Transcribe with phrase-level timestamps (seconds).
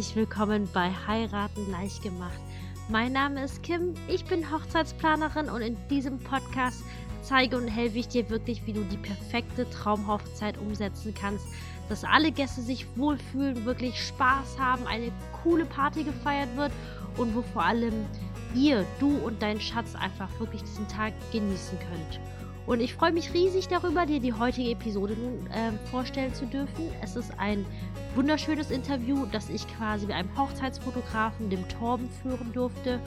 [0.00, 2.40] herzlich willkommen bei Heiraten leicht gemacht.
[2.88, 6.82] Mein Name ist Kim, ich bin Hochzeitsplanerin und in diesem Podcast
[7.20, 11.44] zeige und helfe ich dir wirklich, wie du die perfekte Traumhochzeit umsetzen kannst,
[11.90, 15.12] dass alle Gäste sich wohlfühlen, wirklich Spaß haben, eine
[15.42, 16.72] coole Party gefeiert wird
[17.18, 18.06] und wo vor allem
[18.54, 22.20] ihr, du und dein Schatz einfach wirklich diesen Tag genießen könnt.
[22.66, 26.88] Und ich freue mich riesig darüber, dir die heutige Episode nun äh, vorstellen zu dürfen.
[27.02, 27.66] Es ist ein
[28.14, 33.00] wunderschönes Interview, das ich quasi mit einem Hochzeitsfotografen, dem Torben, führen durfte.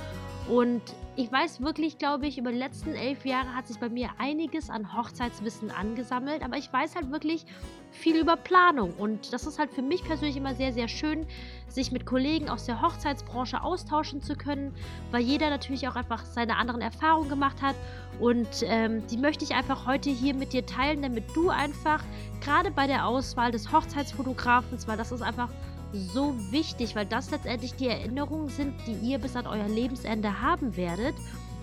[0.50, 0.82] Und
[1.16, 4.70] ich weiß wirklich, glaube ich, über die letzten elf Jahre hat sich bei mir einiges
[4.70, 7.46] an Hochzeitswissen angesammelt, aber ich weiß halt wirklich
[7.92, 11.28] viel über Planung und das ist halt für mich persönlich immer sehr, sehr schön,
[11.74, 14.74] sich mit Kollegen aus der Hochzeitsbranche austauschen zu können,
[15.12, 17.76] weil jeder natürlich auch einfach seine anderen Erfahrungen gemacht hat
[18.20, 22.04] und ähm, die möchte ich einfach heute hier mit dir teilen, damit du einfach
[22.42, 25.50] gerade bei der Auswahl des Hochzeitsfotografens, weil das ist einfach
[25.94, 30.76] so wichtig, weil das letztendlich die Erinnerungen sind, die ihr bis an euer Lebensende haben
[30.76, 31.16] werdet.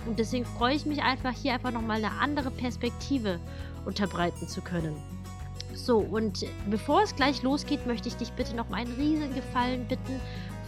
[0.06, 3.38] Und deswegen freue ich mich einfach, hier einfach nochmal eine andere Perspektive
[3.84, 4.94] unterbreiten zu können.
[5.75, 9.86] So, und bevor es gleich losgeht, möchte ich dich bitte noch um einen riesen Gefallen
[9.86, 10.20] bitten,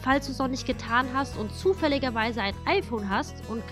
[0.03, 3.63] falls du es noch nicht getan hast und zufälligerweise ein iPhone hast und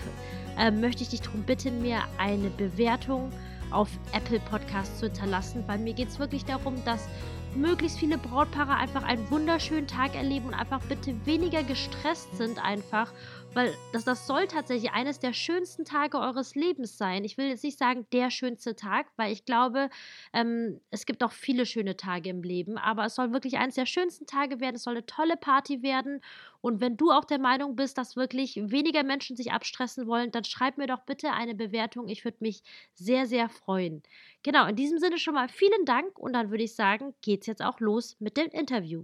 [0.57, 3.31] äh, möchte ich dich darum bitten, mir eine Bewertung
[3.71, 7.07] auf Apple Podcast zu hinterlassen, weil mir geht es wirklich darum, dass
[7.55, 13.11] möglichst viele Brautpaare einfach einen wunderschönen Tag erleben und einfach bitte weniger gestresst sind einfach,
[13.53, 17.25] weil das, das soll tatsächlich eines der schönsten Tage eures Lebens sein.
[17.25, 19.89] Ich will jetzt nicht sagen der schönste Tag, weil ich glaube,
[20.31, 23.85] ähm, es gibt auch viele schöne Tage im Leben, aber es soll wirklich eines der
[23.85, 24.75] schönsten Tage werden.
[24.75, 26.21] Es soll eine tolle Party werden
[26.61, 30.45] und wenn du auch der Meinung bist, dass wirklich weniger Menschen sich abstressen wollen, dann
[30.45, 32.07] schreib mir doch bitte eine Bewertung.
[32.07, 34.01] Ich würde mich sehr, sehr freuen.
[34.43, 37.61] Genau, in diesem Sinne schon mal vielen Dank und dann würde ich sagen, geht's jetzt
[37.61, 39.03] auch los mit dem Interview.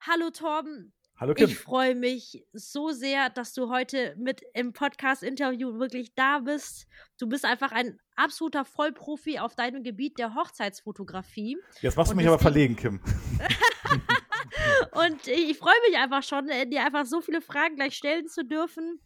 [0.00, 0.95] Hallo Torben.
[1.18, 1.48] Hallo Kim.
[1.48, 6.86] Ich freue mich so sehr, dass du heute mit im Podcast-Interview wirklich da bist.
[7.18, 11.56] Du bist einfach ein absoluter Vollprofi auf deinem Gebiet der Hochzeitsfotografie.
[11.80, 13.00] Jetzt machst du mich aber verlegen, Kim.
[14.92, 18.44] Und ich freue mich einfach schon, äh, dir einfach so viele Fragen gleich stellen zu
[18.44, 19.00] dürfen.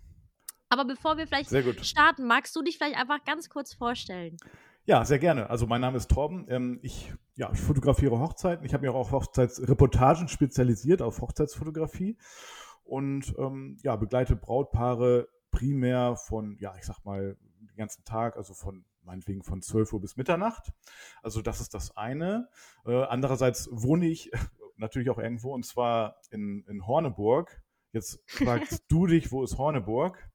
[0.68, 1.50] Aber bevor wir vielleicht
[1.84, 4.36] starten, magst du dich vielleicht einfach ganz kurz vorstellen?
[4.84, 5.48] Ja, sehr gerne.
[5.48, 6.46] Also mein Name ist Torben.
[6.48, 8.66] Ähm, ich, ja, ich fotografiere Hochzeiten.
[8.66, 12.18] Ich habe mich auch auf Hochzeitsreportagen spezialisiert, auf Hochzeitsfotografie.
[12.84, 18.52] Und ähm, ja, begleite Brautpaare primär von, ja, ich sag mal, den ganzen Tag, also
[18.52, 20.70] von meinetwegen von 12 Uhr bis Mitternacht.
[21.22, 22.50] Also das ist das eine.
[22.84, 24.30] Äh, andererseits wohne ich
[24.76, 27.62] natürlich auch irgendwo, und zwar in, in Horneburg.
[27.92, 30.29] Jetzt fragst du dich, wo ist Horneburg?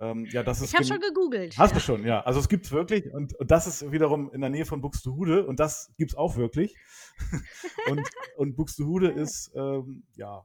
[0.00, 1.58] Ähm, ja, das ist ich habe schon gegoogelt.
[1.58, 1.74] Hast ja.
[1.74, 2.22] du schon, ja.
[2.22, 5.46] Also es gibt es wirklich und, und, das ist wiederum in der Nähe von Buxtehude
[5.46, 6.74] und das gibt es auch wirklich.
[7.90, 10.42] und, und Buxtehude ist, ähm, ja,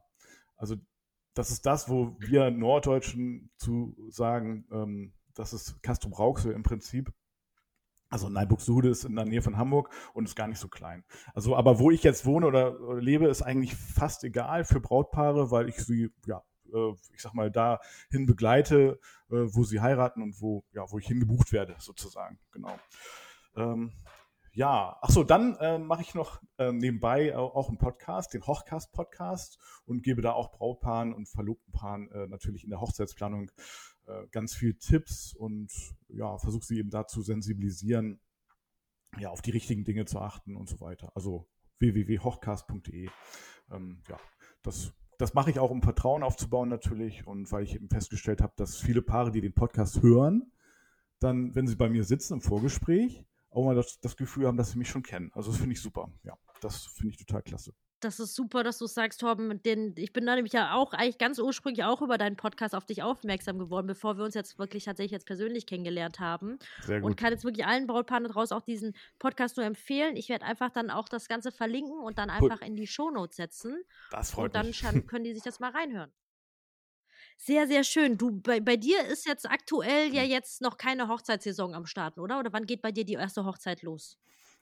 [0.57, 0.75] also
[1.33, 7.11] das ist das, wo wir Norddeutschen zu sagen, ähm, das ist Castro Brauxel im Prinzip.
[8.09, 11.03] Also nein, Buxtehude ist in der Nähe von Hamburg und ist gar nicht so klein.
[11.33, 15.49] Also, aber wo ich jetzt wohne oder, oder lebe, ist eigentlich fast egal für Brautpaare,
[15.51, 16.43] weil ich sie, ja,
[17.13, 18.99] ich sag mal, dahin begleite,
[19.29, 22.39] äh, wo sie heiraten und wo, ja, wo ich hingebucht werde, sozusagen.
[22.51, 22.77] Genau.
[23.55, 23.91] Ähm,
[24.55, 29.59] ja, ach so, dann äh, mache ich noch äh, nebenbei auch einen Podcast, den Hochcast-Podcast
[29.85, 33.51] und gebe da auch Brautpaaren und Verlobtenpaaren äh, natürlich in der Hochzeitsplanung
[34.07, 35.71] äh, ganz viel Tipps und
[36.07, 38.21] ja, versuche sie eben dazu sensibilisieren,
[39.17, 41.11] ja, auf die richtigen Dinge zu achten und so weiter.
[41.15, 41.49] Also
[41.79, 43.09] www.hochcast.de.
[43.71, 44.19] Ähm, ja,
[44.61, 48.53] das, das mache ich auch, um Vertrauen aufzubauen natürlich und weil ich eben festgestellt habe,
[48.55, 50.51] dass viele Paare, die den Podcast hören,
[51.19, 54.71] dann, wenn sie bei mir sitzen im Vorgespräch, auch mal das, das Gefühl haben, dass
[54.71, 55.31] sie mich schon kennen.
[55.33, 56.11] Also das finde ich super.
[56.23, 57.73] Ja, das finde ich total klasse
[58.05, 61.17] das ist super, dass du sagst, Torben, denn ich bin da nämlich ja auch eigentlich
[61.17, 64.85] ganz ursprünglich auch über deinen Podcast auf dich aufmerksam geworden, bevor wir uns jetzt wirklich
[64.85, 66.59] tatsächlich jetzt persönlich kennengelernt haben.
[66.83, 67.11] Sehr gut.
[67.11, 70.15] Und kann jetzt wirklich allen Brautpaaren daraus auch diesen Podcast nur empfehlen.
[70.15, 72.67] Ich werde einfach dann auch das Ganze verlinken und dann einfach cool.
[72.67, 73.83] in die Shownotes setzen.
[74.11, 75.07] Das freut und dann mich.
[75.07, 76.11] können die sich das mal reinhören.
[77.37, 78.17] Sehr, sehr schön.
[78.17, 80.29] Du, bei, bei dir ist jetzt aktuell ja hm.
[80.29, 82.39] jetzt noch keine Hochzeitssaison am Starten, oder?
[82.39, 84.17] Oder wann geht bei dir die erste Hochzeit los?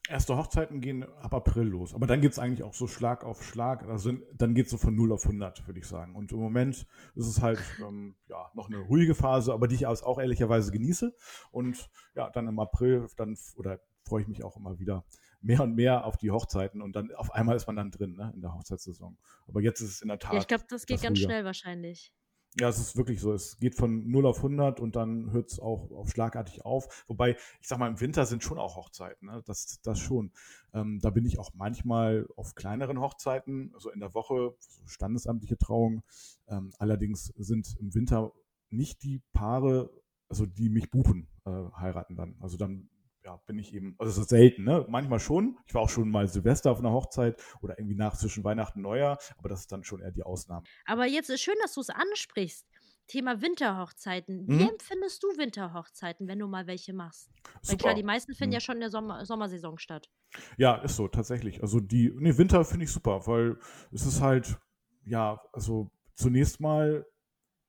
[0.10, 1.94] Erste Hochzeiten gehen ab April los.
[1.96, 3.84] Aber dann geht es eigentlich auch so Schlag auf Schlag.
[3.88, 6.16] Also dann geht es so von 0 auf 100, würde ich sagen.
[6.16, 6.86] Und im Moment
[7.16, 11.16] ist es halt ähm, ja, noch eine ruhige Phase, aber die ich auch ehrlicherweise genieße.
[11.52, 15.06] Und ja, dann im April, dann oder freue ich mich auch immer wieder
[15.42, 16.82] mehr und mehr auf die Hochzeiten.
[16.82, 19.18] Und dann auf einmal ist man dann drin ne, in der Hochzeitssaison.
[19.48, 20.34] Aber jetzt ist es in der Tat.
[20.34, 21.30] Ja, ich glaube, das geht ganz ruhiger.
[21.30, 22.14] schnell wahrscheinlich.
[22.60, 23.34] Ja, es ist wirklich so.
[23.34, 27.04] Es geht von 0 auf 100 und dann hört es auch, auch schlagartig auf.
[27.08, 29.28] Wobei, ich sag mal, im Winter sind schon auch Hochzeiten.
[29.28, 29.42] Ne?
[29.46, 30.32] Das, das schon.
[30.74, 35.58] Ähm, da bin ich auch manchmal auf kleineren Hochzeiten, also in der Woche, so standesamtliche
[35.58, 36.04] Trauungen.
[36.48, 38.34] Ähm, allerdings sind im Winter
[38.70, 39.90] nicht die Paare,
[40.30, 42.36] also die mich buchen, äh, heiraten dann.
[42.40, 42.90] Also dann
[43.24, 44.86] ja, bin ich eben, also ist selten, ne?
[44.90, 45.58] Manchmal schon.
[45.68, 48.84] Ich war auch schon mal Silvester auf einer Hochzeit oder irgendwie nach zwischen Weihnachten und
[48.84, 50.64] Neujahr, aber das ist dann schon eher die Ausnahme.
[50.86, 52.68] Aber jetzt ist schön, dass du es ansprichst.
[53.08, 54.48] Thema Winterhochzeiten.
[54.48, 54.70] Wie mhm.
[54.70, 57.30] empfindest du Winterhochzeiten, wenn du mal welche machst?
[57.62, 57.68] Super.
[57.68, 58.54] Weil klar, die meisten finden mhm.
[58.54, 60.10] ja schon in der Sommer Sommersaison statt.
[60.58, 61.62] Ja, ist so, tatsächlich.
[61.62, 63.58] Also die, nee, Winter finde ich super, weil
[63.92, 64.58] es ist halt,
[65.06, 67.06] ja, also zunächst mal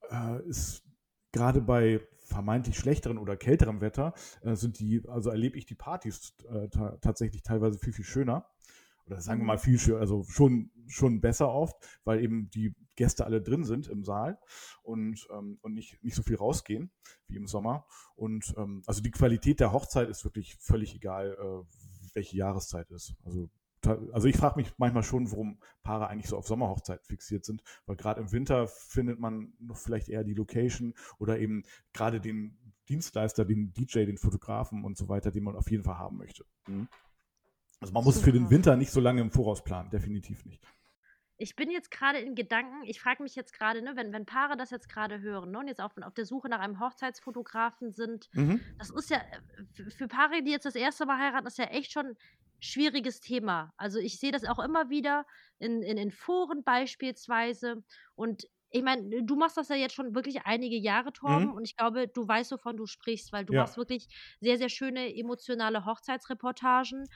[0.09, 0.83] äh, ist
[1.33, 6.35] gerade bei vermeintlich schlechteren oder kälterem Wetter äh, sind die, also erlebe ich die Partys
[6.49, 6.69] äh,
[7.01, 8.49] tatsächlich teilweise viel, viel schöner.
[9.07, 9.61] Oder sagen wir mal mhm.
[9.61, 14.03] viel schöner, also schon, schon besser oft, weil eben die Gäste alle drin sind im
[14.03, 14.39] Saal
[14.83, 16.91] und, ähm, und nicht, nicht so viel rausgehen
[17.29, 17.87] wie im Sommer.
[18.17, 23.15] Und ähm, also die Qualität der Hochzeit ist wirklich völlig egal, äh, welche Jahreszeit ist.
[23.25, 23.51] Also
[23.87, 27.97] also ich frage mich manchmal schon, warum Paare eigentlich so auf Sommerhochzeiten fixiert sind, weil
[27.97, 32.59] gerade im Winter findet man noch vielleicht eher die Location oder eben gerade den
[32.89, 36.45] Dienstleister, den DJ, den Fotografen und so weiter, den man auf jeden Fall haben möchte.
[36.67, 36.89] Mhm.
[37.81, 40.63] Also man muss für den Winter nicht so lange im Voraus planen, definitiv nicht.
[41.37, 44.57] Ich bin jetzt gerade in Gedanken, ich frage mich jetzt gerade, ne, wenn, wenn Paare
[44.57, 48.29] das jetzt gerade hören ne, und jetzt auf, auf der Suche nach einem Hochzeitsfotografen sind,
[48.35, 48.61] mhm.
[48.79, 51.91] das ist ja äh, für Paare, die jetzt das erste Mal heiraten, ist ja echt
[51.91, 52.17] schon
[52.65, 53.73] schwieriges Thema.
[53.77, 55.27] Also ich sehe das auch immer wieder
[55.59, 57.83] in, in, in Foren beispielsweise.
[58.15, 61.53] Und ich meine, du machst das ja jetzt schon wirklich einige Jahre, Torben, mhm.
[61.53, 63.61] und ich glaube, du weißt, wovon du sprichst, weil du ja.
[63.61, 64.09] machst wirklich
[64.41, 67.07] sehr, sehr schöne emotionale Hochzeitsreportagen.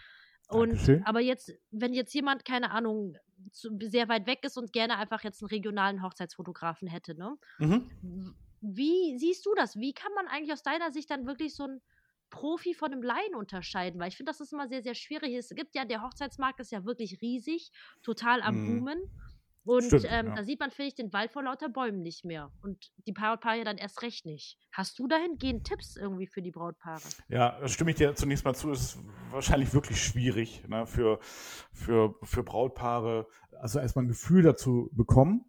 [0.48, 1.04] Und Dankeschön.
[1.04, 3.16] aber jetzt, wenn jetzt jemand, keine Ahnung,
[3.52, 7.36] zu, sehr weit weg ist und gerne einfach jetzt einen regionalen Hochzeitsfotografen hätte, ne?
[7.58, 8.34] Mhm.
[8.60, 9.76] Wie siehst du das?
[9.76, 11.80] Wie kann man eigentlich aus deiner Sicht dann wirklich so ein
[12.30, 14.00] Profi von einem Laien unterscheiden?
[14.00, 15.34] Weil ich finde, das ist immer sehr, sehr schwierig.
[15.34, 17.72] Es gibt ja, der Hochzeitsmarkt ist ja wirklich riesig,
[18.02, 18.66] total am mhm.
[18.66, 18.98] Boomen.
[19.68, 20.34] Und Stimmt, ähm, ja.
[20.36, 22.50] da sieht man, finde ich, den Wald vor lauter Bäumen nicht mehr.
[22.62, 24.58] Und die Brautpaare dann erst recht nicht.
[24.72, 27.02] Hast du dahingehend Tipps irgendwie für die Brautpaare?
[27.28, 28.70] Ja, da stimme ich dir zunächst mal zu.
[28.70, 28.98] Es ist
[29.30, 31.18] wahrscheinlich wirklich schwierig ne, für,
[31.70, 33.26] für, für Brautpaare,
[33.60, 35.44] also erstmal ein Gefühl dazu bekommen,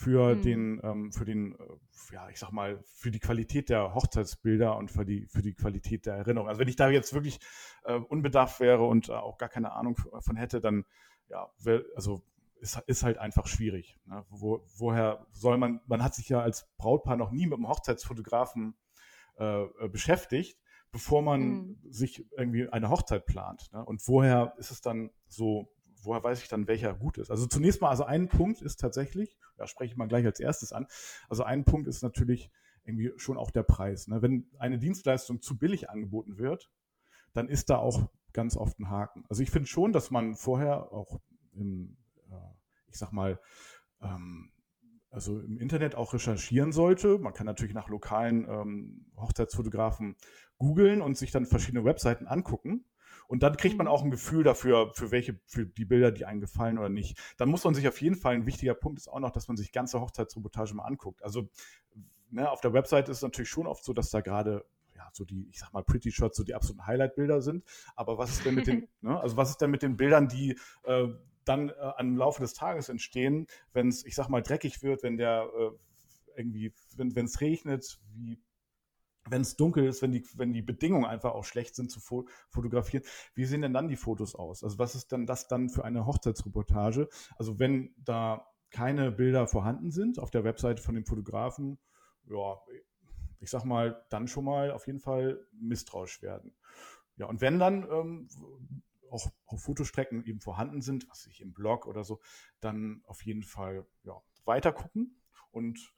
[0.00, 0.42] für mhm.
[0.42, 4.90] den, ähm, für den, äh, ja, ich sag mal, für die Qualität der Hochzeitsbilder und
[4.90, 6.48] für die, für die Qualität der Erinnerung.
[6.48, 7.38] Also wenn ich da jetzt wirklich
[7.84, 10.86] äh, unbedarft wäre und äh, auch gar keine Ahnung von hätte, dann
[11.28, 12.22] ja, wär, also
[12.60, 13.98] ist, ist halt einfach schwierig.
[14.06, 14.24] Ne?
[14.30, 18.74] Wo, woher soll man, man hat sich ja als Brautpaar noch nie mit einem Hochzeitsfotografen
[19.38, 20.58] äh, äh beschäftigt,
[20.92, 21.78] bevor man mhm.
[21.90, 23.70] sich irgendwie eine Hochzeit plant.
[23.74, 23.84] Ne?
[23.84, 25.70] Und woher ist es dann so
[26.02, 27.30] woher weiß ich dann, welcher gut ist?
[27.30, 30.72] Also zunächst mal, also ein Punkt ist tatsächlich, da spreche ich mal gleich als erstes
[30.72, 30.86] an,
[31.28, 32.50] also ein Punkt ist natürlich
[32.84, 34.08] irgendwie schon auch der Preis.
[34.08, 34.22] Ne?
[34.22, 36.70] Wenn eine Dienstleistung zu billig angeboten wird,
[37.32, 39.24] dann ist da auch ganz oft ein Haken.
[39.28, 41.20] Also ich finde schon, dass man vorher auch
[41.52, 41.96] im,
[42.30, 42.34] äh,
[42.88, 43.40] ich sag mal,
[44.00, 44.52] ähm,
[45.10, 47.18] also im Internet auch recherchieren sollte.
[47.18, 50.16] Man kann natürlich nach lokalen ähm, Hochzeitsfotografen
[50.58, 52.84] googeln und sich dann verschiedene Webseiten angucken.
[53.30, 53.92] Und dann kriegt man mhm.
[53.92, 57.16] auch ein Gefühl dafür, für welche, für die Bilder, die einen gefallen oder nicht.
[57.36, 59.56] Dann muss man sich auf jeden Fall, ein wichtiger Punkt ist auch noch, dass man
[59.56, 61.22] sich ganze Hochzeitsreportage mal anguckt.
[61.22, 61.48] Also
[62.30, 64.64] ne, auf der Website ist es natürlich schon oft so, dass da gerade
[64.96, 67.62] ja, so die, ich sag mal, Pretty Shots, so die absoluten Highlight-Bilder sind.
[67.94, 70.58] Aber was ist denn mit den, ne, also was ist denn mit den Bildern, die
[70.82, 71.06] äh,
[71.44, 75.16] dann äh, am Laufe des Tages entstehen, wenn es, ich sag mal, dreckig wird, wenn
[75.16, 75.70] der äh,
[76.36, 78.40] irgendwie, wenn es regnet, wie
[79.30, 82.00] wenn es dunkel ist, wenn die, wenn die Bedingungen einfach auch schlecht sind zu
[82.50, 84.64] fotografieren, wie sehen denn dann die Fotos aus?
[84.64, 87.08] Also was ist denn das dann für eine Hochzeitsreportage?
[87.36, 91.78] Also wenn da keine Bilder vorhanden sind auf der Webseite von dem Fotografen,
[92.28, 92.58] ja,
[93.40, 96.54] ich sag mal, dann schon mal auf jeden Fall misstrauisch werden.
[97.16, 98.28] Ja, und wenn dann ähm,
[99.10, 102.20] auch, auch Fotostrecken eben vorhanden sind, was ich im Blog oder so,
[102.60, 105.20] dann auf jeden Fall ja, weiter gucken
[105.50, 105.92] und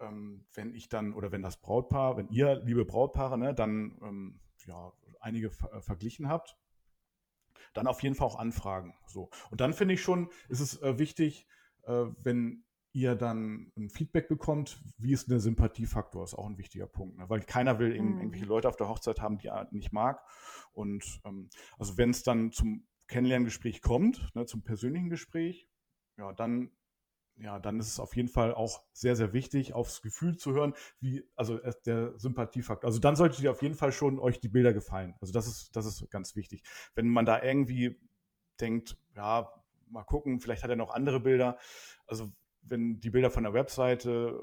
[0.00, 4.40] ähm, wenn ich dann oder wenn das Brautpaar, wenn ihr, liebe Brautpaare, ne, dann ähm,
[4.66, 6.56] ja, einige ver verglichen habt,
[7.74, 8.94] dann auf jeden Fall auch anfragen.
[9.06, 9.30] So.
[9.50, 11.46] Und dann finde ich schon, ist es äh, wichtig,
[11.84, 16.86] äh, wenn ihr dann ein Feedback bekommt, wie ist der Sympathiefaktor, ist auch ein wichtiger
[16.86, 17.18] Punkt.
[17.18, 17.28] Ne?
[17.28, 18.18] Weil keiner will eben mhm.
[18.18, 20.22] irgendwelche Leute auf der Hochzeit haben, die er nicht mag.
[20.72, 25.68] Und ähm, also wenn es dann zum Kennenlerngespräch kommt, ne, zum persönlichen Gespräch,
[26.16, 26.70] ja, dann
[27.40, 30.74] ja, dann ist es auf jeden Fall auch sehr, sehr wichtig, aufs Gefühl zu hören,
[31.00, 32.88] wie, also der Sympathiefaktor.
[32.88, 35.14] Also dann solltet ihr auf jeden Fall schon euch die Bilder gefallen.
[35.20, 36.62] Also das ist, das ist ganz wichtig.
[36.94, 38.00] Wenn man da irgendwie
[38.60, 39.52] denkt, ja,
[39.88, 41.58] mal gucken, vielleicht hat er noch andere Bilder.
[42.06, 42.30] Also
[42.62, 44.40] wenn die Bilder von der Webseite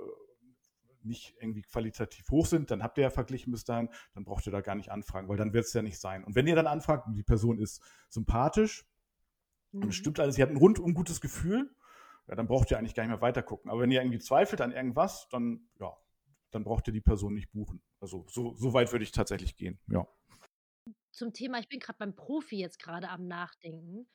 [1.04, 4.52] nicht irgendwie qualitativ hoch sind, dann habt ihr ja verglichen bis dahin, dann braucht ihr
[4.52, 6.24] da gar nicht anfragen, weil dann wird es ja nicht sein.
[6.24, 8.88] Und wenn ihr dann anfragt und die Person ist sympathisch,
[9.72, 9.92] mhm.
[9.92, 11.70] stimmt alles, ihr habt ein rundum gutes Gefühl,
[12.28, 13.70] ja, dann braucht ihr eigentlich gar nicht mehr weiter gucken.
[13.70, 15.96] Aber wenn ihr irgendwie zweifelt an irgendwas, dann, ja,
[16.52, 17.82] dann braucht ihr die Person nicht buchen.
[18.00, 20.08] Also so, so weit würde ich tatsächlich gehen, ja.
[21.12, 24.08] Zum Thema, ich bin gerade beim Profi jetzt gerade am Nachdenken.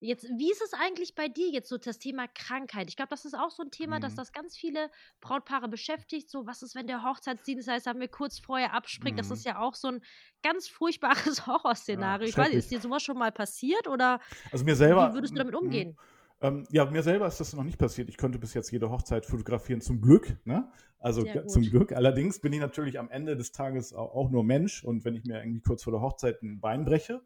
[0.00, 2.88] Jetzt, wie ist es eigentlich bei dir jetzt so das Thema Krankheit?
[2.88, 4.16] Ich glaube, das ist auch so ein Thema, dass mhm.
[4.16, 6.30] das ganz viele Brautpaare beschäftigt.
[6.30, 9.18] So, was ist, wenn der Hochzeitsdienstleister mir kurz vorher abspringt?
[9.18, 9.50] Das ist mhm.
[9.50, 10.00] ja auch so ein
[10.42, 12.28] ganz furchtbares Ja, Horrorszenario.
[12.28, 14.20] Ich weiß ist dir sowas schon mal passiert oder
[14.52, 15.98] Also mir selber, wie würdest du damit umgehen?
[16.40, 18.08] Ähm, ja, mir selber ist das noch nicht passiert.
[18.08, 20.36] Ich konnte bis jetzt jede Hochzeit fotografieren, zum Glück.
[20.44, 20.70] Ne?
[21.00, 21.92] Also zum Glück.
[21.92, 25.24] Allerdings bin ich natürlich am Ende des Tages auch, auch nur Mensch und wenn ich
[25.24, 27.22] mir irgendwie kurz vor der Hochzeit ein Bein breche,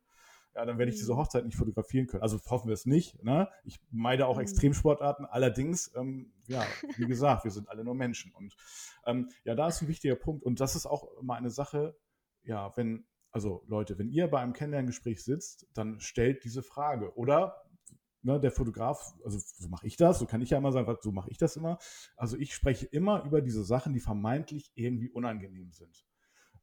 [0.55, 1.19] ja, dann werde ich diese mhm.
[1.19, 2.23] Hochzeit nicht fotografieren können.
[2.23, 3.23] Also hoffen wir es nicht.
[3.23, 3.49] Ne?
[3.65, 4.43] Ich meide auch mhm.
[4.43, 5.25] Extremsportarten.
[5.25, 6.65] Allerdings, ähm, ja,
[6.97, 8.33] wie gesagt, wir sind alle nur Menschen.
[8.35, 8.55] Und
[9.07, 10.45] ähm, ja, da ist ein wichtiger Punkt.
[10.45, 11.97] Und das ist auch immer eine Sache,
[12.43, 17.17] ja, wenn, also Leute, wenn ihr bei einem Kennenlerngespräch sitzt, dann stellt diese Frage.
[17.17, 17.63] Oder
[18.23, 21.13] ne, der Fotograf, also so mache ich das, so kann ich ja immer sagen, so
[21.13, 21.79] mache ich das immer.
[22.17, 26.05] Also ich spreche immer über diese Sachen, die vermeintlich irgendwie unangenehm sind.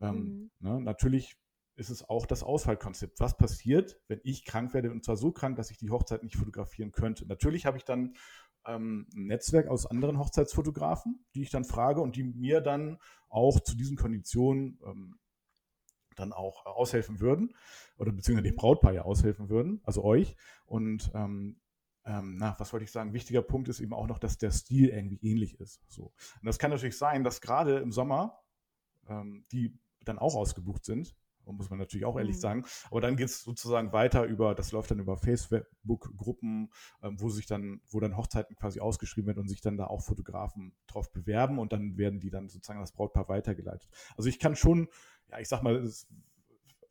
[0.02, 0.52] Ähm, mhm.
[0.60, 1.38] ne, natürlich
[1.76, 3.20] ist es auch das Ausfallkonzept.
[3.20, 6.36] Was passiert, wenn ich krank werde und zwar so krank, dass ich die Hochzeit nicht
[6.36, 7.26] fotografieren könnte?
[7.26, 8.16] Natürlich habe ich dann
[8.66, 13.00] ähm, ein Netzwerk aus anderen Hochzeitsfotografen, die ich dann frage und die mir dann
[13.30, 15.20] auch zu diesen Konditionen ähm,
[16.20, 17.56] dann auch aushelfen würden
[17.98, 18.56] oder beziehungsweise dem.
[18.56, 20.36] Brautpaar ja aushelfen würden, also euch.
[20.66, 21.60] Und ähm,
[22.06, 23.14] ähm, na, was wollte ich sagen?
[23.14, 25.82] Wichtiger Punkt ist eben auch noch, dass der Stil irgendwie ähnlich ist.
[25.88, 26.14] So.
[26.42, 28.40] Und das kann natürlich sein, dass gerade im Sommer
[29.08, 31.16] ähm, die dann auch ausgebucht sind
[31.54, 32.42] muss man natürlich auch ehrlich mhm.
[32.42, 32.66] sagen.
[32.92, 36.72] Aber dann geht es sozusagen weiter über, das läuft dann über Facebook-Gruppen,
[37.04, 40.02] ähm, wo sich dann, wo dann Hochzeiten quasi ausgeschrieben werden und sich dann da auch
[40.02, 43.90] Fotografen drauf bewerben und dann werden die dann sozusagen das Brautpaar weitergeleitet.
[44.18, 44.88] Also ich kann schon,
[45.30, 46.08] ja, ich sag mal, es,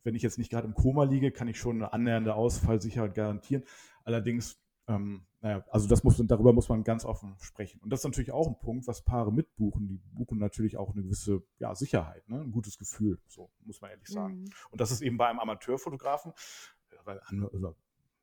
[0.03, 3.63] wenn ich jetzt nicht gerade im Koma liege, kann ich schon eine annähernde Ausfallsicherheit garantieren.
[4.03, 7.79] Allerdings ähm, naja, also das muss, darüber muss man ganz offen sprechen.
[7.81, 9.87] Und das ist natürlich auch ein Punkt, was Paare mitbuchen.
[9.87, 12.41] Die buchen natürlich auch eine gewisse ja, Sicherheit, ne?
[12.41, 14.41] ein gutes Gefühl, so muss man ehrlich sagen.
[14.41, 14.49] Mhm.
[14.71, 16.33] Und das ist eben bei einem Amateurfotografen,
[17.05, 17.75] weil, also,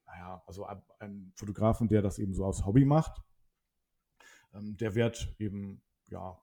[0.06, 0.66] naja, also
[0.98, 3.22] ein Fotografen, der das eben so aus Hobby macht,
[4.52, 6.38] ähm, der wird eben, ja,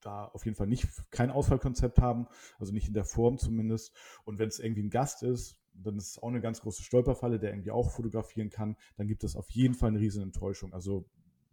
[0.00, 3.94] da auf jeden Fall nicht kein Ausfallkonzept haben, also nicht in der Form zumindest.
[4.24, 7.38] Und wenn es irgendwie ein Gast ist, dann ist es auch eine ganz große Stolperfalle,
[7.38, 10.72] der irgendwie auch fotografieren kann, dann gibt es auf jeden Fall eine riesen Enttäuschung.
[10.72, 11.06] Also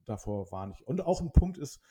[0.05, 0.81] davor war nicht.
[0.81, 1.81] Und auch ein Punkt ist,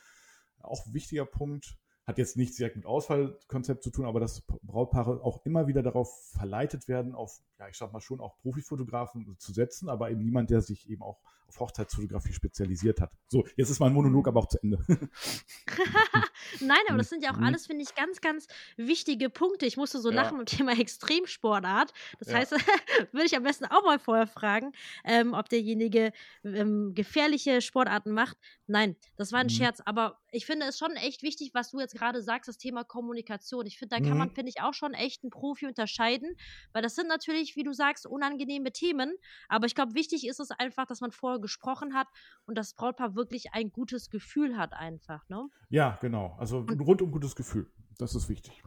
[0.61, 5.23] auch ein wichtiger Punkt, hat jetzt nichts direkt mit Ausfallkonzept zu tun, aber dass Brautpaare
[5.23, 9.52] auch immer wieder darauf verleitet werden, auf, ja, ich sag mal schon, auch Profifotografen zu
[9.52, 13.12] setzen, aber eben niemand, der sich eben auch auf Hochzeitsfotografie spezialisiert hat.
[13.28, 14.78] So, jetzt ist mein Monolog aber auch zu Ende.
[16.61, 17.45] Nein, aber das sind ja auch mhm.
[17.45, 19.66] alles, finde ich, ganz, ganz wichtige Punkte.
[19.66, 20.16] Ich musste so ja.
[20.16, 21.92] lachen beim Thema Extremsportart.
[22.19, 22.38] Das ja.
[22.38, 22.52] heißt,
[23.12, 24.73] würde ich am besten auch mal vorher fragen,
[25.04, 26.12] ähm, ob derjenige
[26.45, 28.38] ähm, gefährliche Sportarten macht.
[28.66, 29.50] Nein, das war ein mhm.
[29.50, 29.83] Scherz.
[29.85, 33.66] Aber ich finde es schon echt wichtig, was du jetzt gerade sagst, das Thema Kommunikation.
[33.66, 34.19] Ich finde, da kann mhm.
[34.19, 36.35] man, finde ich, auch schon echt einen Profi unterscheiden,
[36.73, 39.16] weil das sind natürlich, wie du sagst, unangenehme Themen.
[39.49, 42.09] Aber ich glaube, wichtig ist es einfach, dass man vorher gesprochen hat
[42.47, 45.28] und das Brautpaar wirklich ein gutes Gefühl hat, einfach.
[45.28, 45.49] Ne?
[45.68, 46.37] Ja, genau.
[46.38, 47.71] Also ein rundum gutes Gefühl.
[47.99, 48.62] Das ist wichtig.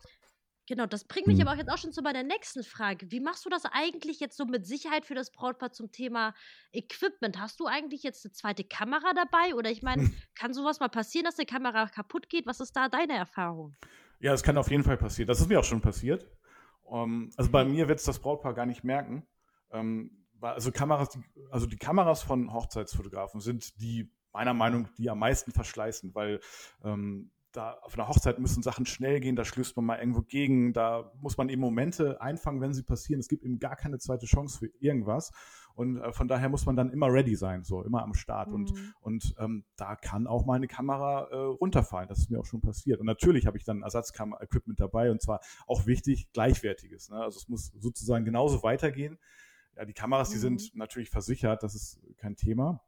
[0.67, 1.43] Genau, das bringt mich mhm.
[1.43, 3.11] aber auch jetzt auch schon zu meiner nächsten Frage.
[3.11, 6.33] Wie machst du das eigentlich jetzt so mit Sicherheit für das Brautpaar zum Thema
[6.71, 7.39] Equipment?
[7.39, 9.53] Hast du eigentlich jetzt eine zweite Kamera dabei?
[9.53, 12.47] Oder ich meine, kann sowas mal passieren, dass die Kamera kaputt geht?
[12.47, 13.75] Was ist da deine Erfahrung?
[14.19, 15.27] Ja, das kann auf jeden Fall passieren.
[15.27, 16.25] Das ist mir auch schon passiert.
[16.85, 19.25] Um, ähm, also bei mir wird es das Brautpaar gar nicht merken.
[19.69, 20.11] Um, ähm,
[20.41, 21.17] also Kameras,
[21.49, 26.39] also die Kameras von Hochzeitsfotografen sind die meiner Meinung nach die am meisten verschleißen, weil
[26.83, 30.73] ähm, da auf einer Hochzeit müssen Sachen schnell gehen, da schließt man mal irgendwo gegen,
[30.73, 33.19] da muss man eben Momente einfangen, wenn sie passieren.
[33.19, 35.31] Es gibt eben gar keine zweite Chance für irgendwas.
[35.73, 38.49] Und äh, von daher muss man dann immer ready sein, so immer am Start.
[38.49, 38.53] Mhm.
[38.55, 42.07] Und, und ähm, da kann auch meine Kamera äh, runterfallen.
[42.07, 42.99] Das ist mir auch schon passiert.
[42.99, 47.09] Und natürlich habe ich dann Ersatzkamera-Equipment dabei und zwar auch wichtig, gleichwertiges.
[47.09, 47.21] Ne?
[47.21, 49.17] Also es muss sozusagen genauso weitergehen.
[49.75, 50.33] Ja, die Kameras, mhm.
[50.33, 50.79] die sind mhm.
[50.79, 52.81] natürlich versichert, das ist kein Thema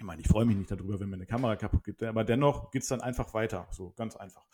[0.00, 2.70] ich meine, ich freue mich nicht darüber, wenn mir eine Kamera kaputt geht, aber dennoch
[2.70, 4.46] geht es dann einfach weiter, so ganz einfach.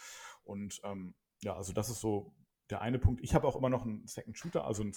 [0.42, 2.34] Und ähm, ja, also das ist so
[2.68, 3.22] der eine Punkt.
[3.22, 4.92] Ich habe auch immer noch einen Second Shooter, also einen,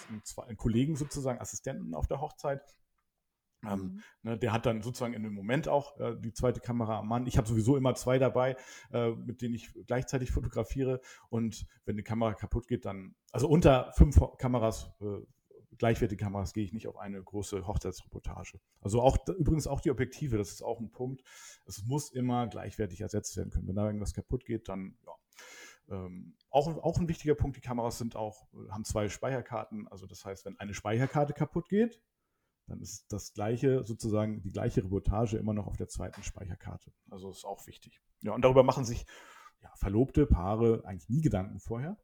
[0.48, 2.64] einen Kollegen sozusagen, Assistenten auf der Hochzeit.
[3.64, 4.04] Ähm, mhm.
[4.24, 7.28] ne, der hat dann sozusagen in dem Moment auch äh, die zweite Kamera am Mann.
[7.28, 8.56] Ich habe sowieso immer zwei dabei,
[8.92, 11.00] äh, mit denen ich gleichzeitig fotografiere.
[11.30, 15.22] Und wenn eine Kamera kaputt geht, dann, also unter fünf Kameras äh,
[15.80, 18.60] gleichwertige Kameras gehe ich nicht auf eine große Hochzeitsreportage.
[18.82, 21.24] Also auch übrigens auch die Objektive, das ist auch ein Punkt.
[21.66, 23.68] Es muss immer gleichwertig ersetzt werden können.
[23.68, 25.14] Wenn da irgendwas kaputt geht, dann ja.
[25.90, 29.88] Ähm, auch, auch ein wichtiger Punkt, die Kameras sind auch, haben zwei Speicherkarten.
[29.88, 32.00] Also das heißt, wenn eine Speicherkarte kaputt geht,
[32.68, 36.94] dann ist das gleiche, sozusagen die gleiche Reportage immer noch auf der zweiten Speicherkarte.
[37.10, 38.02] Also ist auch wichtig.
[38.22, 39.08] Ja, und darüber machen sich
[39.62, 41.98] ja, verlobte Paare eigentlich nie Gedanken vorher.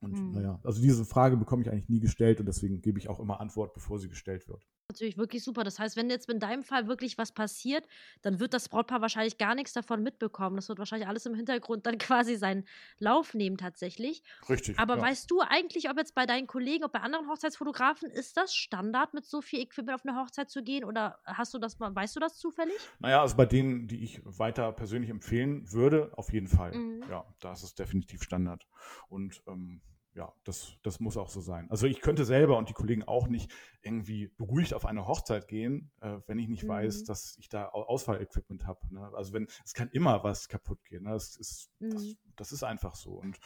[0.00, 0.32] Und hm.
[0.32, 3.40] naja, also diese Frage bekomme ich eigentlich nie gestellt und deswegen gebe ich auch immer
[3.40, 4.66] Antwort, bevor sie gestellt wird.
[4.90, 5.64] Natürlich wirklich super.
[5.64, 7.86] Das heißt, wenn jetzt in deinem Fall wirklich was passiert,
[8.22, 10.56] dann wird das Brautpaar wahrscheinlich gar nichts davon mitbekommen.
[10.56, 12.64] Das wird wahrscheinlich alles im Hintergrund dann quasi seinen
[12.98, 14.22] Lauf nehmen tatsächlich.
[14.48, 14.78] Richtig.
[14.78, 15.02] Aber ja.
[15.02, 19.12] weißt du eigentlich, ob jetzt bei deinen Kollegen, ob bei anderen Hochzeitsfotografen, ist das Standard,
[19.12, 22.16] mit so viel Equipment auf eine Hochzeit zu gehen oder hast du das mal, weißt
[22.16, 22.78] du das zufällig?
[22.98, 26.72] Naja, also bei denen, die ich weiter persönlich empfehlen würde, auf jeden Fall.
[26.72, 27.04] Mhm.
[27.10, 28.66] Ja, da ist es definitiv Standard.
[29.10, 29.82] Und ähm,
[30.18, 31.70] ja, das, das muss auch so sein.
[31.70, 35.92] Also ich könnte selber und die Kollegen auch nicht irgendwie beruhigt auf eine Hochzeit gehen,
[36.00, 36.70] äh, wenn ich nicht mhm.
[36.70, 38.80] weiß, dass ich da Ausfallequipment habe.
[38.92, 39.12] Ne?
[39.14, 41.04] Also wenn es kann immer was kaputt gehen.
[41.04, 41.10] Ne?
[41.10, 41.90] Das, ist, mhm.
[41.90, 43.12] das, das, ist einfach so.
[43.12, 43.38] Und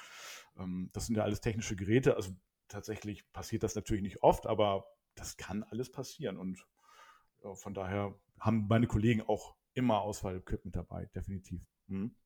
[0.57, 2.17] ähm, das sind ja alles technische Geräte.
[2.17, 2.33] Also
[2.69, 6.39] tatsächlich passiert das natürlich nicht oft, aber das kann alles passieren.
[6.39, 6.67] Und
[7.45, 11.61] ja, von daher haben meine Kollegen auch immer Ausfallequipment dabei, definitiv.
[11.89, 12.17] Mhm.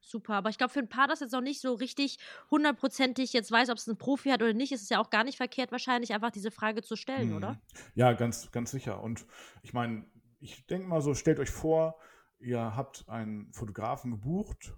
[0.00, 2.18] Super, aber ich glaube, für ein Paar, das jetzt noch nicht so richtig
[2.50, 5.24] hundertprozentig jetzt weiß, ob es einen Profi hat oder nicht, ist es ja auch gar
[5.24, 7.36] nicht verkehrt, wahrscheinlich einfach diese Frage zu stellen, hm.
[7.36, 7.60] oder?
[7.94, 9.02] Ja, ganz, ganz sicher.
[9.02, 9.26] Und
[9.62, 10.04] ich meine,
[10.40, 11.96] ich denke mal so, stellt euch vor,
[12.38, 14.74] ihr habt einen Fotografen gebucht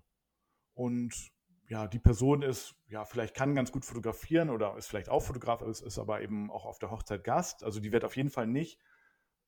[0.74, 1.32] und
[1.68, 5.62] ja, die Person ist, ja, vielleicht kann ganz gut fotografieren oder ist vielleicht auch Fotograf,
[5.62, 7.64] ist, ist aber eben auch auf der Hochzeit Gast.
[7.64, 8.78] Also die wird auf jeden Fall nicht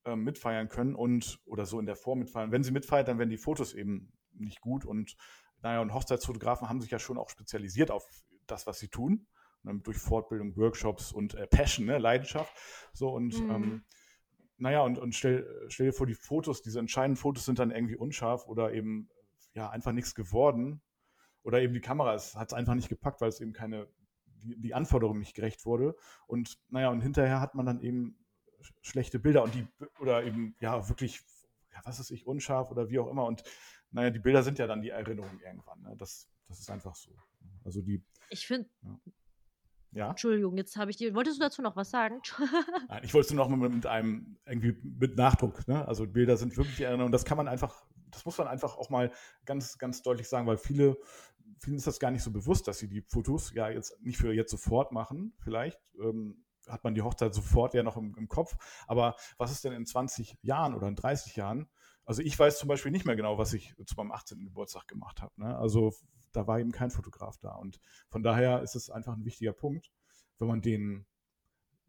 [0.04, 2.52] äh, mitfeiern können und oder so in der Form mitfeiern.
[2.52, 4.84] Wenn sie mitfeiert, dann werden die Fotos eben nicht gut.
[4.84, 5.16] Und
[5.62, 8.06] naja, und Hochzeitsfotografen haben sich ja schon auch spezialisiert auf
[8.46, 9.26] das, was sie tun.
[9.62, 12.52] Ne, durch Fortbildung, Workshops und äh, Passion, ne, Leidenschaft.
[12.92, 13.50] So und mhm.
[13.50, 13.84] ähm,
[14.58, 17.96] naja, und, und stell, stell dir vor, die Fotos, diese entscheidenden Fotos sind dann irgendwie
[17.96, 19.10] unscharf oder eben
[19.52, 20.80] ja einfach nichts geworden.
[21.42, 23.88] Oder eben die Kamera hat es einfach nicht gepackt, weil es eben keine,
[24.26, 25.94] die, die Anforderung nicht gerecht wurde.
[26.26, 28.18] Und naja, und hinterher hat man dann eben
[28.82, 29.66] schlechte Bilder und die,
[30.00, 31.22] oder eben, ja, wirklich,
[31.72, 33.24] ja, was ist ich, unscharf oder wie auch immer.
[33.24, 33.44] Und
[33.96, 35.80] naja, die Bilder sind ja dann die Erinnerung irgendwann.
[35.80, 35.96] Ne?
[35.96, 37.10] Das, das ist einfach so.
[37.64, 38.04] Also die.
[38.28, 38.68] Ich finde.
[38.82, 39.00] Ja.
[39.92, 40.10] ja.
[40.10, 41.14] Entschuldigung, jetzt habe ich dir.
[41.14, 42.20] Wolltest du dazu noch was sagen?
[42.88, 45.66] Nein, ich wollte es nur noch mal mit einem, irgendwie mit Nachdruck.
[45.66, 45.88] Ne?
[45.88, 47.10] Also Bilder sind wirklich die Erinnerung.
[47.10, 49.10] Das kann man einfach, das muss man einfach auch mal
[49.46, 50.98] ganz, ganz deutlich sagen, weil viele,
[51.58, 54.34] vielen ist das gar nicht so bewusst, dass sie die Fotos ja jetzt nicht für
[54.34, 55.80] jetzt sofort machen, vielleicht.
[55.98, 58.56] Ähm, hat man die Hochzeit sofort ja noch im, im Kopf.
[58.88, 61.70] Aber was ist denn in 20 Jahren oder in 30 Jahren?
[62.06, 64.44] Also ich weiß zum Beispiel nicht mehr genau, was ich zu meinem 18.
[64.44, 65.32] Geburtstag gemacht habe.
[65.36, 65.58] Ne?
[65.58, 65.92] Also
[66.32, 67.50] da war eben kein Fotograf da.
[67.56, 69.90] Und von daher ist es einfach ein wichtiger Punkt,
[70.38, 71.04] wenn man den,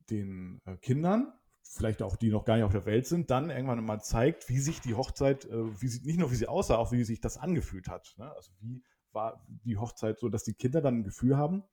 [0.09, 3.83] den äh, Kindern, vielleicht auch die noch gar nicht auf der Welt sind, dann irgendwann
[3.85, 6.91] mal zeigt, wie sich die Hochzeit, äh, wie sie, nicht nur wie sie aussah, auch
[6.91, 8.15] wie sich das angefühlt hat.
[8.17, 8.33] Ne?
[8.33, 11.63] Also wie war die Hochzeit so, dass die Kinder dann ein Gefühl haben,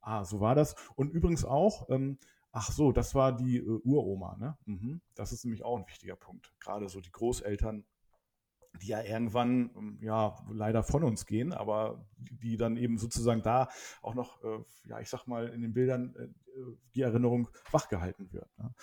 [0.00, 0.74] ah, so war das.
[0.96, 2.18] Und übrigens auch, ähm,
[2.58, 4.56] Ach so, das war die äh, Uroma, ne?
[4.64, 5.02] Mhm.
[5.14, 6.54] Das ist nämlich auch ein wichtiger Punkt.
[6.58, 7.84] Gerade so die Großeltern,
[8.80, 13.42] die ja irgendwann, ähm, ja, leider von uns gehen, aber die, die dann eben sozusagen
[13.42, 13.68] da
[14.00, 16.28] auch noch, äh, ja, ich sag mal, in den Bildern äh,
[16.94, 18.48] die Erinnerung wachgehalten wird.
[18.56, 18.74] Ne?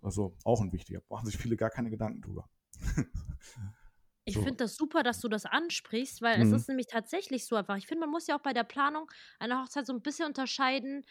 [0.00, 1.02] Also auch ein wichtiger.
[1.10, 2.48] Machen sich viele gar keine Gedanken drüber.
[4.28, 4.42] Ich so.
[4.42, 6.52] finde das super, dass du das ansprichst, weil mhm.
[6.52, 7.76] es ist nämlich tatsächlich so einfach.
[7.76, 11.04] Ich finde, man muss ja auch bei der Planung einer Hochzeit so ein bisschen unterscheiden,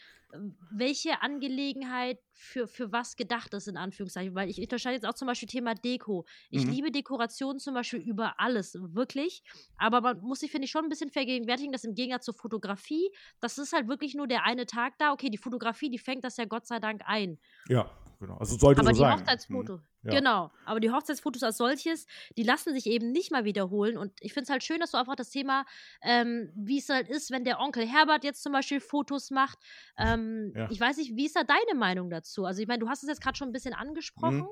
[0.71, 4.35] welche Angelegenheit für, für was gedacht ist, in Anführungszeichen.
[4.35, 6.25] Weil ich unterscheide jetzt auch zum Beispiel Thema Deko.
[6.51, 6.71] Ich mhm.
[6.71, 9.41] liebe Dekoration zum Beispiel über alles, wirklich.
[9.77, 13.09] Aber man muss sich, finde ich, schon ein bisschen vergegenwärtigen, dass im Gegensatz zur Fotografie,
[13.39, 15.13] das ist halt wirklich nur der eine Tag da.
[15.13, 17.39] Okay, die Fotografie, die fängt das ja Gott sei Dank ein.
[17.67, 18.37] Ja, genau.
[18.37, 19.11] Also sollte aber so sein.
[19.11, 19.81] Aber die Hochzeitsfoto, mhm.
[20.03, 20.19] ja.
[20.19, 20.51] genau.
[20.65, 22.05] Aber die Hochzeitsfotos als solches,
[22.37, 23.97] die lassen sich eben nicht mal wiederholen.
[23.97, 25.65] Und ich finde es halt schön, dass du einfach das Thema,
[26.01, 29.57] ähm, wie es halt ist, wenn der Onkel Herbert jetzt zum Beispiel Fotos macht,
[29.97, 30.67] ähm, ähm, ja.
[30.69, 32.45] Ich weiß nicht, wie ist da deine Meinung dazu?
[32.45, 34.41] Also ich meine, du hast es jetzt gerade schon ein bisschen angesprochen.
[34.41, 34.47] Mhm.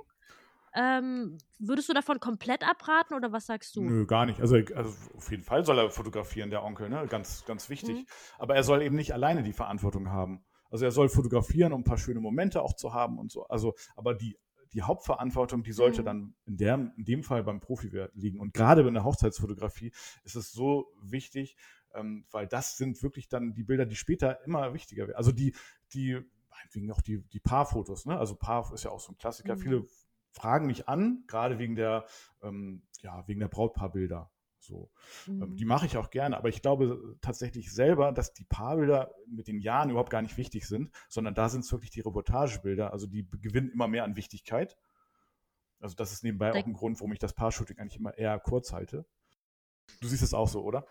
[0.78, 3.84] Ähm, würdest du davon komplett abraten oder was sagst du?
[3.84, 4.42] Nö, gar nicht.
[4.42, 7.08] Also, also auf jeden Fall soll er fotografieren, der Onkel, ne?
[7.08, 8.00] Ganz, ganz wichtig.
[8.00, 8.06] Mhm.
[8.40, 10.44] Aber er soll eben nicht alleine die Verantwortung haben.
[10.76, 13.48] Also er soll fotografieren, um ein paar schöne Momente auch zu haben und so.
[13.48, 14.38] Also, aber die,
[14.74, 16.06] die Hauptverantwortung, die sollte mhm.
[16.06, 18.42] dann in, der, in dem Fall beim Profi liegen.
[18.42, 19.94] Und gerade in der Hochzeitsfotografie
[20.26, 21.56] ist es so wichtig,
[21.94, 25.16] ähm, weil das sind wirklich dann die Bilder, die später immer wichtiger werden.
[25.16, 25.56] Also die,
[25.94, 28.20] die, meinetwegen auch die, die Paarfotos, ne?
[28.20, 29.56] Also Paar ist ja auch so ein Klassiker.
[29.56, 29.60] Mhm.
[29.60, 29.88] Viele
[30.34, 32.06] fragen mich an, gerade wegen der,
[32.44, 34.30] ähm, ja, wegen der Brautpaarbilder.
[34.66, 34.90] So,
[35.28, 35.56] ähm, mhm.
[35.56, 39.60] die mache ich auch gerne, aber ich glaube tatsächlich selber, dass die Paarbilder mit den
[39.60, 43.28] Jahren überhaupt gar nicht wichtig sind, sondern da sind es wirklich die Reportagebilder, also die
[43.42, 44.78] gewinnen immer mehr an Wichtigkeit.
[45.80, 48.40] Also das ist nebenbei da auch ein Grund, warum ich das Paar-Shooting eigentlich immer eher
[48.40, 49.06] kurz halte.
[50.02, 50.88] Du siehst es auch so, oder?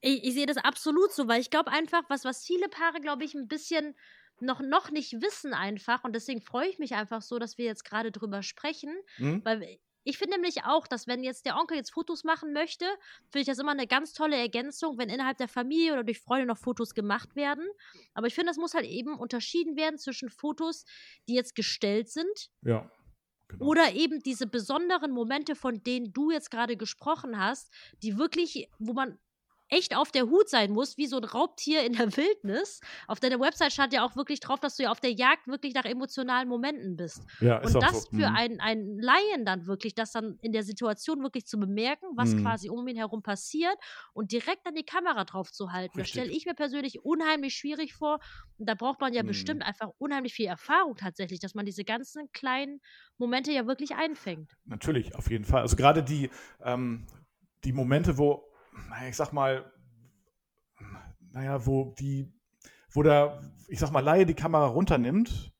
[0.00, 3.24] Ich, ich sehe das absolut so, weil ich glaube einfach, was, was viele Paare, glaube
[3.24, 3.94] ich, ein bisschen
[4.40, 7.84] noch, noch nicht wissen einfach und deswegen freue ich mich einfach so, dass wir jetzt
[7.84, 9.44] gerade drüber sprechen, mhm.
[9.44, 12.84] weil ich finde nämlich auch, dass wenn jetzt der Onkel jetzt Fotos machen möchte,
[13.30, 16.46] finde ich das immer eine ganz tolle Ergänzung, wenn innerhalb der Familie oder durch Freunde
[16.46, 17.66] noch Fotos gemacht werden.
[18.12, 20.84] Aber ich finde, das muss halt eben unterschieden werden zwischen Fotos,
[21.28, 22.50] die jetzt gestellt sind.
[22.62, 22.90] Ja.
[23.48, 23.66] Genau.
[23.66, 28.94] Oder eben diese besonderen Momente, von denen du jetzt gerade gesprochen hast, die wirklich, wo
[28.94, 29.18] man
[29.68, 32.80] echt auf der Hut sein musst, wie so ein Raubtier in der Wildnis.
[33.06, 35.74] Auf deiner Website stand ja auch wirklich drauf, dass du ja auf der Jagd wirklich
[35.74, 37.22] nach emotionalen Momenten bist.
[37.40, 38.10] Ja, Und das so.
[38.10, 38.36] für mhm.
[38.36, 42.42] einen, einen Laien dann wirklich, das dann in der Situation wirklich zu bemerken, was mhm.
[42.42, 43.76] quasi um ihn herum passiert
[44.12, 45.98] und direkt an die Kamera drauf zu halten.
[45.98, 46.14] Richtig.
[46.14, 48.20] Das stelle ich mir persönlich unheimlich schwierig vor.
[48.58, 49.28] Und da braucht man ja mhm.
[49.28, 52.80] bestimmt einfach unheimlich viel Erfahrung tatsächlich, dass man diese ganzen kleinen
[53.18, 54.52] Momente ja wirklich einfängt.
[54.64, 55.62] Natürlich, auf jeden Fall.
[55.62, 56.30] Also gerade die,
[56.62, 57.06] ähm,
[57.64, 58.53] die Momente, wo
[59.08, 59.70] ich sag mal,
[61.32, 62.32] naja, wo die,
[62.90, 65.52] wo der, ich sag mal, Laie die Kamera runternimmt,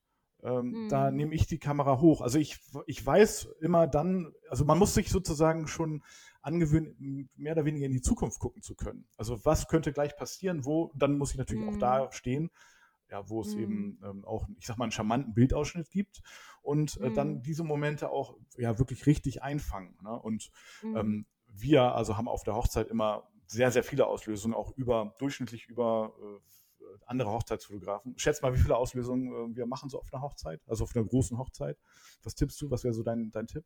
[0.43, 0.89] ähm, mhm.
[0.89, 2.21] da nehme ich die Kamera hoch.
[2.21, 6.03] Also ich, ich weiß immer dann, also man muss sich sozusagen schon
[6.43, 9.07] angewöhnen, mehr oder weniger in die Zukunft gucken zu können.
[9.17, 11.71] Also was könnte gleich passieren, wo, dann muss ich natürlich mhm.
[11.71, 12.51] auch da stehen,
[13.11, 13.63] ja, wo es mhm.
[13.63, 16.21] eben ähm, auch, ich sag mal, einen charmanten Bildausschnitt gibt
[16.63, 17.43] und äh, dann mhm.
[17.43, 19.97] diese Momente auch ja wirklich richtig einfangen.
[20.03, 20.11] Ne?
[20.11, 20.51] Und
[20.83, 20.97] mhm.
[20.97, 25.67] ähm, wir also haben auf der Hochzeit immer sehr, sehr viele Auslösungen, auch über durchschnittlich
[25.67, 28.19] über äh, andere Hochzeitsfotografen.
[28.19, 31.05] Schätz mal, wie viele Auslösungen äh, wir machen so auf einer Hochzeit, also auf einer
[31.05, 31.79] großen Hochzeit.
[32.23, 32.71] Was tippst du?
[32.71, 33.65] Was wäre so dein, dein Tipp?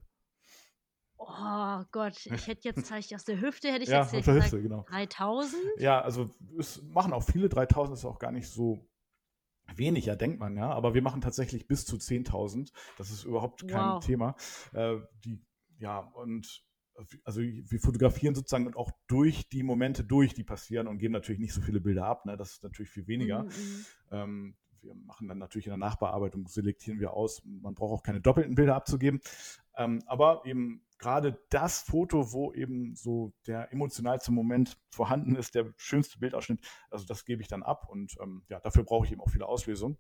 [1.17, 4.35] Oh Gott, ich hätte jetzt zeigt aus der Hüfte hätte ich ja, jetzt aus der
[4.35, 4.85] gesagt, Hüfte, genau.
[4.89, 5.63] 3000.
[5.79, 8.89] Ja, also es machen auch viele 3000 ist auch gar nicht so
[9.75, 12.73] wenig, ja, denkt man ja, aber wir machen tatsächlich bis zu 10.000.
[12.97, 14.05] Das ist überhaupt kein wow.
[14.05, 14.37] Thema.
[14.73, 15.45] Äh, die
[15.79, 16.65] ja und
[17.25, 21.55] also wir fotografieren sozusagen auch durch die Momente durch, die passieren und geben natürlich nicht
[21.55, 22.27] so viele Bilder ab.
[22.27, 22.37] Ne?
[22.37, 23.45] Das ist natürlich viel weniger.
[23.45, 23.49] Mhm.
[23.49, 23.85] mhm.
[24.11, 27.43] Ähm, wir machen dann natürlich in der Nachbearbeitung, selektieren wir aus.
[27.45, 29.21] Man braucht auch keine doppelten Bilder abzugeben.
[29.77, 35.73] Ähm, aber eben gerade das Foto, wo eben so der emotionalste Moment vorhanden ist, der
[35.77, 37.89] schönste Bildausschnitt, also das gebe ich dann ab.
[37.89, 39.99] Und ähm, ja, dafür brauche ich eben auch viele Auslösungen.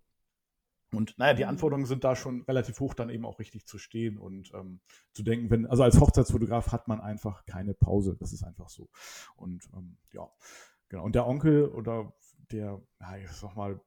[0.92, 1.50] Und naja, die mhm.
[1.50, 4.80] Anforderungen sind da schon relativ hoch, dann eben auch richtig zu stehen und ähm,
[5.12, 8.16] zu denken, wenn, also als Hochzeitsfotograf hat man einfach keine Pause.
[8.18, 8.88] Das ist einfach so.
[9.36, 10.28] Und ähm, ja,
[10.88, 11.04] genau.
[11.04, 12.12] Und der Onkel oder
[12.50, 13.80] der, ja, ich sag mal,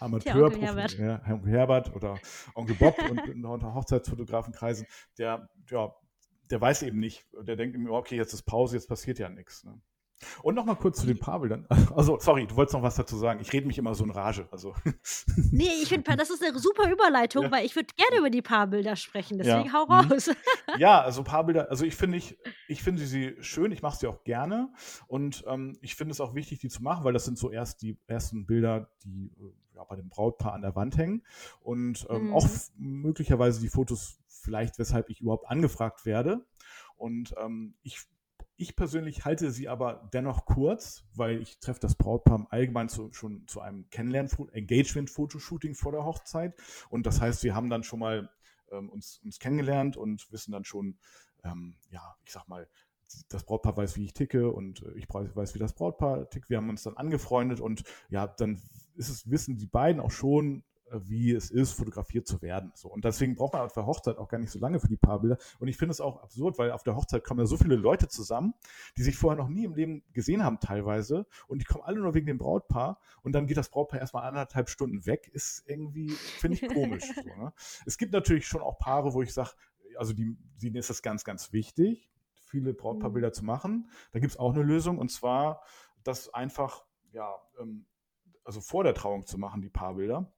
[0.00, 0.98] Amateur, Onkel Herbert.
[0.98, 2.18] Ja, Onkel Herbert oder
[2.54, 4.86] Onkel Bob und unter Hochzeitsfotografenkreisen,
[5.18, 5.94] der, ja,
[6.50, 9.64] der weiß eben nicht, der denkt immer, okay, jetzt ist Pause, jetzt passiert ja nichts.
[9.64, 9.78] Ne?
[10.42, 11.66] Und nochmal kurz zu den Paarbildern.
[11.98, 13.40] Also, sorry, du wolltest noch was dazu sagen.
[13.40, 14.46] Ich rede mich immer so in Rage.
[14.50, 14.74] Also.
[15.50, 17.50] Nee, ich finde, das ist eine super Überleitung, ja.
[17.50, 19.38] weil ich würde gerne über die Paarbilder sprechen.
[19.38, 19.72] Deswegen ja.
[19.72, 20.12] hau mhm.
[20.12, 20.30] raus.
[20.78, 24.22] Ja, also Paarbilder, also ich finde ich, ich finde sie schön, ich mache sie auch
[24.24, 24.72] gerne.
[25.06, 27.82] Und ähm, ich finde es auch wichtig, die zu machen, weil das sind so erst
[27.82, 31.24] die ersten Bilder, die äh, ja, bei dem Brautpaar an der Wand hängen.
[31.60, 32.34] Und ähm, mhm.
[32.34, 36.44] auch möglicherweise die Fotos, vielleicht weshalb ich überhaupt angefragt werde.
[36.96, 38.06] Und ähm, ich
[38.58, 43.12] ich persönlich halte sie aber dennoch kurz, weil ich treffe das Brautpaar im Allgemeinen zu,
[43.12, 46.54] schon zu einem Kennenlernen, Engagement-Fotoshooting vor der Hochzeit.
[46.90, 48.28] Und das heißt, wir haben dann schon mal
[48.72, 50.98] ähm, uns, uns kennengelernt und wissen dann schon,
[51.44, 52.68] ähm, ja, ich sag mal,
[53.28, 56.50] das Brautpaar weiß, wie ich ticke und äh, ich weiß, wie das Brautpaar tickt.
[56.50, 58.60] Wir haben uns dann angefreundet und ja, dann
[58.96, 62.72] ist es, wissen die beiden auch schon, wie es ist, fotografiert zu werden.
[62.74, 62.88] So.
[62.88, 65.38] Und deswegen braucht man auf der Hochzeit auch gar nicht so lange für die Paarbilder.
[65.58, 68.08] Und ich finde es auch absurd, weil auf der Hochzeit kommen ja so viele Leute
[68.08, 68.54] zusammen,
[68.96, 71.26] die sich vorher noch nie im Leben gesehen haben teilweise.
[71.46, 73.00] Und die kommen alle nur wegen dem Brautpaar.
[73.22, 75.28] Und dann geht das Brautpaar erstmal anderthalb Stunden weg.
[75.32, 77.04] Ist irgendwie, finde ich komisch.
[77.14, 77.52] so, ne?
[77.86, 79.50] Es gibt natürlich schon auch Paare, wo ich sage,
[79.96, 83.34] also die, denen ist das ganz, ganz wichtig, viele Brautpaarbilder mhm.
[83.34, 83.90] zu machen.
[84.12, 84.98] Da gibt es auch eine Lösung.
[84.98, 85.62] Und zwar,
[86.04, 87.86] das einfach, ja, ähm,
[88.44, 90.32] also vor der Trauung zu machen, die Paarbilder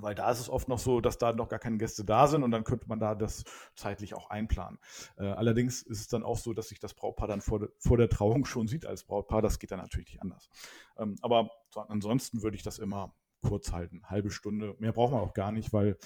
[0.00, 2.42] weil da ist es oft noch so, dass da noch gar keine Gäste da sind
[2.42, 4.78] und dann könnte man da das zeitlich auch einplanen.
[5.16, 7.96] Äh, allerdings ist es dann auch so, dass sich das Brautpaar dann vor, de, vor
[7.96, 9.42] der Trauung schon sieht als Brautpaar.
[9.42, 10.48] Das geht dann natürlich nicht anders.
[10.96, 14.02] Ähm, aber so, ansonsten würde ich das immer kurz halten.
[14.04, 14.74] Halbe Stunde.
[14.78, 15.96] Mehr braucht man auch gar nicht, weil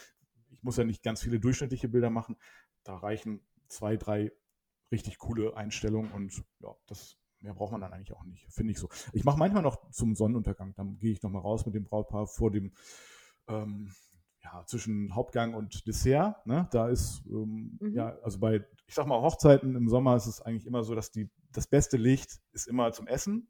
[0.51, 2.37] ich muss ja nicht ganz viele durchschnittliche Bilder machen.
[2.83, 4.33] Da reichen zwei, drei
[4.91, 8.79] richtig coole Einstellungen und ja, das mehr braucht man dann eigentlich auch nicht, finde ich
[8.79, 8.89] so.
[9.13, 12.51] Ich mache manchmal noch zum Sonnenuntergang, dann gehe ich nochmal raus mit dem Brautpaar vor
[12.51, 12.73] dem
[13.49, 13.91] ähm,
[14.43, 16.47] ja, zwischen Hauptgang und Dessert.
[16.47, 16.69] Ne?
[16.71, 17.95] Da ist, ähm, mhm.
[17.95, 21.11] ja, also bei, ich sag mal, Hochzeiten im Sommer ist es eigentlich immer so, dass
[21.11, 23.49] die, das beste Licht ist immer zum Essen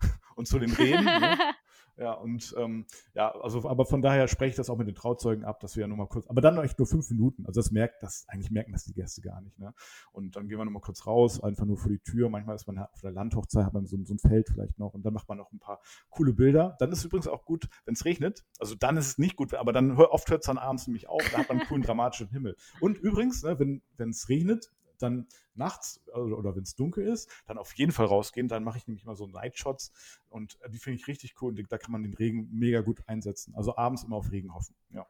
[0.36, 1.04] und zu den Reden.
[1.04, 1.38] ne?
[1.98, 5.44] Ja, und ähm, ja, also, aber von daher spreche ich das auch mit den Trauzeugen
[5.44, 7.46] ab, dass wir ja nochmal kurz, aber dann echt nur fünf Minuten.
[7.46, 9.72] Also das merkt, das, eigentlich merken das die Gäste gar nicht, ne?
[10.12, 12.28] Und dann gehen wir nochmal kurz raus, einfach nur vor die Tür.
[12.28, 15.06] Manchmal ist man auf der Landhochzeit, hat man so, so ein Feld vielleicht noch und
[15.06, 15.80] dann macht man noch ein paar
[16.10, 16.76] coole Bilder.
[16.80, 18.44] Dann ist übrigens auch gut, wenn es regnet.
[18.58, 21.22] Also dann ist es nicht gut, aber dann oft hört es dann abends nämlich auf,
[21.32, 22.56] da hat man einen coolen dramatischen Himmel.
[22.80, 24.70] Und übrigens, ne, wenn es regnet,
[25.02, 28.48] dann nachts oder, wenn es dunkel ist, dann auf jeden Fall rausgehen.
[28.48, 29.92] Dann mache ich nämlich immer so Nightshots
[30.28, 31.58] und äh, die finde ich richtig cool.
[31.58, 33.54] Und da kann man den Regen mega gut einsetzen.
[33.54, 34.74] Also abends immer auf Regen hoffen.
[34.90, 35.06] Ja.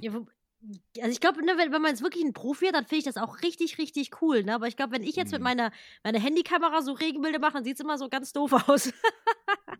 [0.00, 2.98] ja also ich glaube, ne, wenn, wenn man jetzt wirklich ein Profi hat, dann finde
[3.00, 4.44] ich das auch richtig, richtig cool.
[4.44, 4.54] Ne?
[4.54, 5.44] Aber ich glaube, wenn ich jetzt mit mhm.
[5.44, 5.72] meiner,
[6.04, 8.92] meiner Handykamera so Regenbilder mache, dann sieht es immer so ganz doof aus.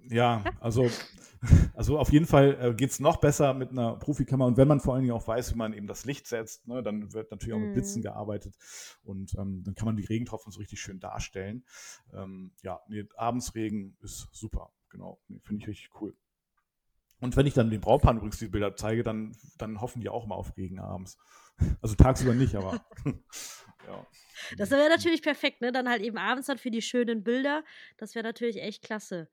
[0.09, 0.91] ja, also
[1.75, 4.81] also auf jeden Fall äh, geht es noch besser mit einer Profikamera und wenn man
[4.81, 7.55] vor allen Dingen auch weiß, wie man eben das Licht setzt, ne, dann wird natürlich
[7.55, 8.05] auch mit Blitzen mhm.
[8.05, 8.55] gearbeitet
[9.03, 11.65] und ähm, dann kann man die Regentropfen so richtig schön darstellen.
[12.15, 16.15] Ähm, ja, nee, Abendsregen ist super, genau, nee, finde ich richtig cool.
[17.23, 20.27] Und wenn ich dann den Brautpaaren übrigens die Bilder zeige, dann, dann hoffen die auch
[20.27, 21.19] mal auf Regen abends.
[21.81, 22.85] Also tagsüber nicht, aber
[23.87, 24.07] ja.
[24.57, 25.71] Das wäre natürlich perfekt, ne?
[25.71, 27.63] Dann halt eben abends dann für die schönen Bilder.
[27.97, 29.29] Das wäre natürlich echt klasse.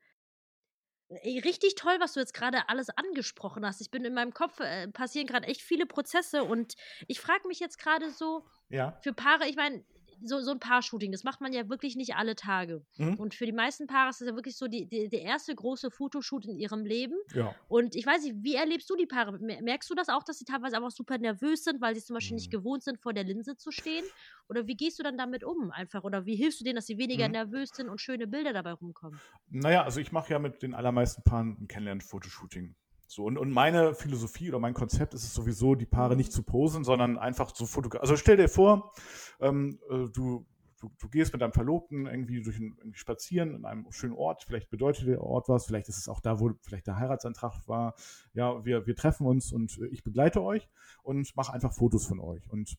[1.10, 3.80] Richtig toll, was du jetzt gerade alles angesprochen hast.
[3.80, 6.74] Ich bin in meinem Kopf, äh, passieren gerade echt viele Prozesse und
[7.08, 8.96] ich frage mich jetzt gerade so, ja.
[9.02, 9.84] für Paare, ich meine,
[10.22, 12.84] so, so ein Paar-Shooting, das macht man ja wirklich nicht alle Tage.
[12.96, 13.14] Mhm.
[13.14, 15.90] Und für die meisten Paare ist das ja wirklich so die, die, der erste große
[15.90, 17.14] Fotoshoot in ihrem Leben.
[17.34, 17.54] Ja.
[17.68, 19.38] Und ich weiß nicht, wie erlebst du die Paare?
[19.38, 22.34] Merkst du das auch, dass sie teilweise einfach super nervös sind, weil sie zum Beispiel
[22.34, 22.40] mhm.
[22.40, 24.04] nicht gewohnt sind, vor der Linse zu stehen?
[24.48, 26.04] Oder wie gehst du dann damit um einfach?
[26.04, 27.32] Oder wie hilfst du denen, dass sie weniger mhm.
[27.32, 29.20] nervös sind und schöne Bilder dabei rumkommen?
[29.48, 32.74] Naja, also ich mache ja mit den allermeisten Paaren ein Kennenlernen-Fotoshooting.
[33.10, 36.44] So, und, und meine Philosophie oder mein Konzept ist es sowieso, die Paare nicht zu
[36.44, 38.02] posen, sondern einfach zu fotografieren.
[38.02, 38.92] Also stell dir vor,
[39.40, 40.46] ähm, äh, du,
[40.78, 44.44] du, du gehst mit deinem Verlobten irgendwie durch ein, irgendwie spazieren in einem schönen Ort,
[44.44, 47.96] vielleicht bedeutet der Ort was, vielleicht ist es auch da, wo vielleicht der Heiratsantrag war.
[48.32, 50.68] Ja, wir, wir treffen uns und ich begleite euch
[51.02, 52.48] und mache einfach Fotos von euch.
[52.48, 52.76] Und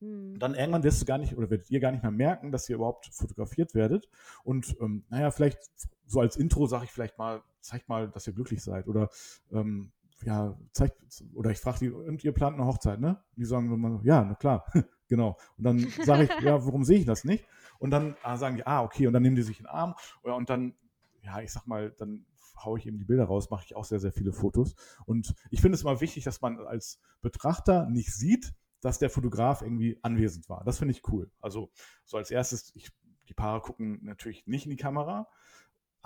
[0.00, 0.38] hm.
[0.38, 2.76] dann irgendwann wirst du gar nicht oder werdet ihr gar nicht mehr merken, dass ihr
[2.76, 4.08] überhaupt fotografiert werdet.
[4.44, 5.58] Und ähm, naja, vielleicht
[6.06, 8.88] so als Intro sage ich vielleicht mal, zeigt mal, dass ihr glücklich seid.
[8.88, 9.10] Oder
[9.52, 9.92] ähm,
[10.24, 10.96] ja, zeigt,
[11.34, 13.22] oder ich frage die, und ihr plant eine Hochzeit, ne?
[13.36, 14.64] Die sagen immer, ja, na klar,
[15.08, 15.36] genau.
[15.58, 17.44] Und dann sage ich, ja, warum sehe ich das nicht?
[17.78, 19.94] Und dann ah, sagen die, ah, okay, und dann nehmen die sich in den Arm.
[20.22, 20.74] Und dann,
[21.22, 22.24] ja, ich sag mal, dann
[22.64, 24.74] haue ich eben die Bilder raus, mache ich auch sehr, sehr viele Fotos.
[25.04, 28.54] Und ich finde es immer wichtig, dass man als Betrachter nicht sieht,
[28.86, 30.64] dass der Fotograf irgendwie anwesend war.
[30.64, 31.30] Das finde ich cool.
[31.40, 31.70] Also
[32.04, 32.90] so als erstes, ich,
[33.28, 35.28] die Paare gucken natürlich nicht in die Kamera,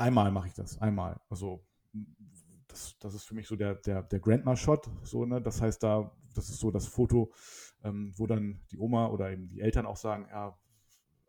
[0.01, 1.21] Einmal mache ich das, einmal.
[1.29, 1.63] Also
[2.69, 4.89] das, das ist für mich so der, der, der Grandma-Shot.
[5.03, 5.43] So, ne?
[5.43, 7.35] Das heißt, da, das ist so das Foto,
[7.85, 10.59] ähm, wo dann die Oma oder eben die Eltern auch sagen, ja,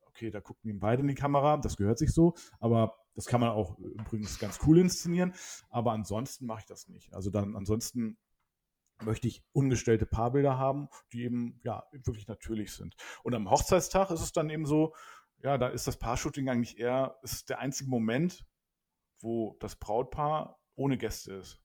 [0.06, 3.42] okay, da gucken eben beide in die Kamera, das gehört sich so, aber das kann
[3.42, 5.34] man auch übrigens ganz cool inszenieren.
[5.70, 7.14] Aber ansonsten mache ich das nicht.
[7.14, 8.18] Also dann ansonsten
[9.02, 12.96] möchte ich ungestellte Paarbilder haben, die eben ja wirklich natürlich sind.
[13.24, 14.94] Und am Hochzeitstag ist es dann eben so,
[15.44, 18.46] ja, da ist das Paar-Shooting eigentlich eher, ist der einzige Moment,
[19.20, 21.62] wo das Brautpaar ohne Gäste ist.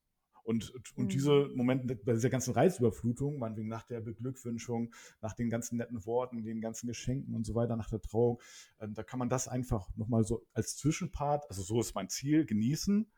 [0.46, 1.09] Und, und mhm.
[1.09, 6.44] diese Momente bei dieser ganzen Reizüberflutung, meinetwegen nach der Beglückwünschung, nach den ganzen netten Worten,
[6.44, 8.40] den ganzen Geschenken und so weiter, nach der Trauung,
[8.79, 12.46] äh, da kann man das einfach nochmal so als Zwischenpart, also so ist mein Ziel,
[12.46, 13.11] genießen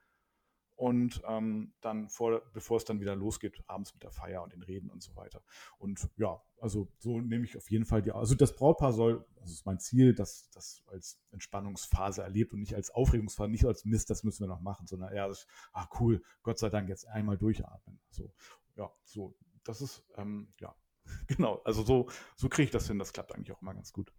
[0.78, 4.62] und ähm, dann vor, bevor es dann wieder losgeht, abends mit der Feier und den
[4.62, 5.42] Reden und so weiter.
[5.76, 9.50] Und ja, also so nehme ich auf jeden Fall die, also das Brautpaar soll, das
[9.50, 14.08] ist mein Ziel, dass das als Entspannungsphase erlebt und nicht als Aufregungsphase, nicht als Mist,
[14.08, 17.36] das müssen wir noch machen, sondern eher, das, ah cool, Gott sei Dank jetzt einmal
[17.36, 17.98] durchatmen.
[18.10, 18.32] So,
[18.76, 20.76] ja, so, das ist, ähm, ja,
[21.26, 24.12] genau, also so, so kriege ich das hin, das klappt eigentlich auch immer ganz gut.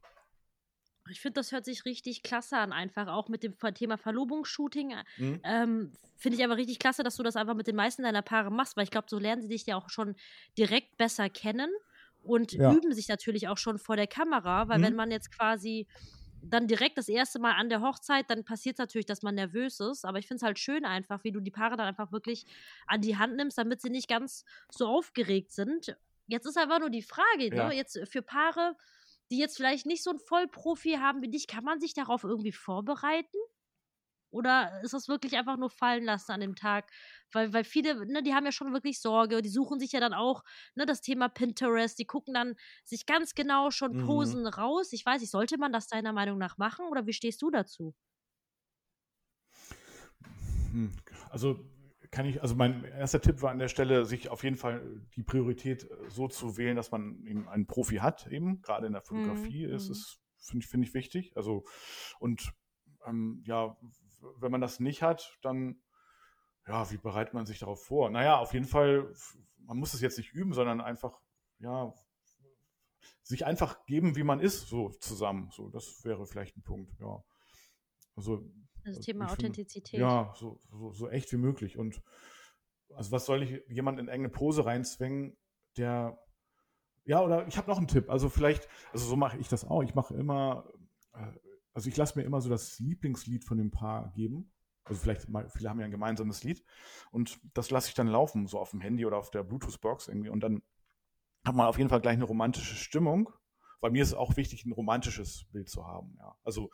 [1.09, 4.95] Ich finde, das hört sich richtig klasse an, einfach auch mit dem Thema Verlobungsshooting.
[5.17, 5.41] Mhm.
[5.43, 8.51] Ähm, finde ich aber richtig klasse, dass du das einfach mit den meisten deiner Paare
[8.51, 10.15] machst, weil ich glaube, so lernen sie dich ja auch schon
[10.57, 11.69] direkt besser kennen
[12.23, 12.73] und ja.
[12.73, 14.83] üben sich natürlich auch schon vor der Kamera, weil mhm.
[14.83, 15.87] wenn man jetzt quasi
[16.41, 19.79] dann direkt das erste Mal an der Hochzeit, dann passiert es natürlich, dass man nervös
[19.79, 20.05] ist.
[20.05, 22.45] Aber ich finde es halt schön einfach, wie du die Paare dann einfach wirklich
[22.87, 25.95] an die Hand nimmst, damit sie nicht ganz so aufgeregt sind.
[26.27, 27.67] Jetzt ist einfach nur die Frage, ne, ja.
[27.67, 27.75] ne?
[27.75, 28.75] jetzt für Paare,
[29.31, 32.51] die jetzt vielleicht nicht so einen Vollprofi haben wie dich, kann man sich darauf irgendwie
[32.51, 33.37] vorbereiten?
[34.31, 36.91] Oder ist das wirklich einfach nur fallen lassen an dem Tag?
[37.31, 40.13] Weil, weil viele, ne, die haben ja schon wirklich Sorge, die suchen sich ja dann
[40.13, 40.43] auch,
[40.75, 44.05] ne, das Thema Pinterest, die gucken dann sich ganz genau schon mhm.
[44.05, 44.47] Posen mhm.
[44.47, 44.93] raus.
[44.93, 47.95] Ich weiß nicht, sollte man das deiner Meinung nach machen oder wie stehst du dazu?
[50.71, 50.91] Hm,
[51.31, 51.65] also
[52.11, 55.23] kann ich, also mein erster Tipp war an der Stelle, sich auf jeden Fall die
[55.23, 58.61] Priorität äh, so zu wählen, dass man eben einen Profi hat, eben.
[58.61, 59.73] Gerade in der Fotografie mhm.
[59.73, 59.91] ist mhm.
[59.91, 61.37] es, finde ich, finde ich wichtig.
[61.37, 61.65] Also,
[62.19, 62.53] und
[63.05, 63.77] ähm, ja,
[64.37, 65.81] wenn man das nicht hat, dann,
[66.67, 68.09] ja, wie bereitet man sich darauf vor?
[68.09, 69.13] Naja, auf jeden Fall,
[69.57, 71.19] man muss es jetzt nicht üben, sondern einfach,
[71.59, 71.93] ja,
[73.21, 75.49] sich einfach geben, wie man ist, so zusammen.
[75.51, 77.23] So, das wäre vielleicht ein Punkt, ja.
[78.15, 78.43] Also
[78.83, 79.99] das also Thema Authentizität.
[79.99, 81.77] Ja, so, so, so, echt wie möglich.
[81.77, 82.01] Und
[82.95, 85.37] also was soll ich jemand in irgendeine Pose reinzwängen,
[85.77, 86.17] der
[87.09, 88.07] ja, oder ich habe noch einen Tipp.
[88.09, 89.81] Also vielleicht, also so mache ich das auch.
[89.81, 90.71] Ich mache immer,
[91.13, 91.31] äh,
[91.73, 94.51] also ich lasse mir immer so das Lieblingslied von dem Paar geben.
[94.83, 96.63] Also vielleicht mal, viele haben ja ein gemeinsames Lied.
[97.09, 100.29] Und das lasse ich dann laufen, so auf dem Handy oder auf der Bluetooth-Box irgendwie.
[100.29, 100.61] Und dann
[101.43, 103.31] hat man auf jeden Fall gleich eine romantische Stimmung
[103.79, 106.15] bei mir ist es auch wichtig, ein romantisches Bild zu haben.
[106.19, 106.35] Ja.
[106.43, 106.69] Also,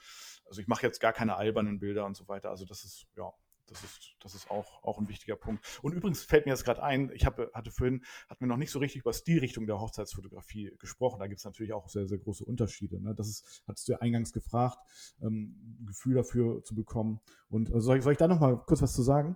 [0.45, 2.49] also ich mache jetzt gar keine albernen Bilder und so weiter.
[2.49, 3.31] Also das ist, ja,
[3.67, 5.65] das ist, das ist auch, auch ein wichtiger Punkt.
[5.81, 8.71] Und übrigens fällt mir jetzt gerade ein, ich habe, hatte vorhin, hatten wir noch nicht
[8.71, 11.19] so richtig über Stilrichtung der Hochzeitsfotografie gesprochen.
[11.19, 13.01] Da gibt es natürlich auch sehr, sehr große Unterschiede.
[13.01, 13.15] Ne?
[13.15, 14.77] Das ist, hattest du ja eingangs gefragt,
[15.21, 17.19] ähm, ein Gefühl dafür zu bekommen.
[17.49, 19.35] Und also soll, ich, soll ich da noch mal kurz was zu sagen?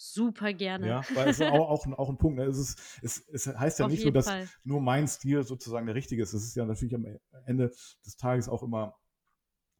[0.00, 0.86] Super gerne.
[0.86, 2.38] Ja, weil es ist auch, auch, ein, auch ein Punkt.
[2.38, 2.44] Ne?
[2.44, 4.48] Es, ist, es, es heißt ja Auf nicht so, dass Fall.
[4.62, 6.32] nur mein Stil sozusagen der richtige ist.
[6.34, 7.04] Es ist ja natürlich am
[7.46, 7.72] Ende
[8.06, 8.94] des Tages auch immer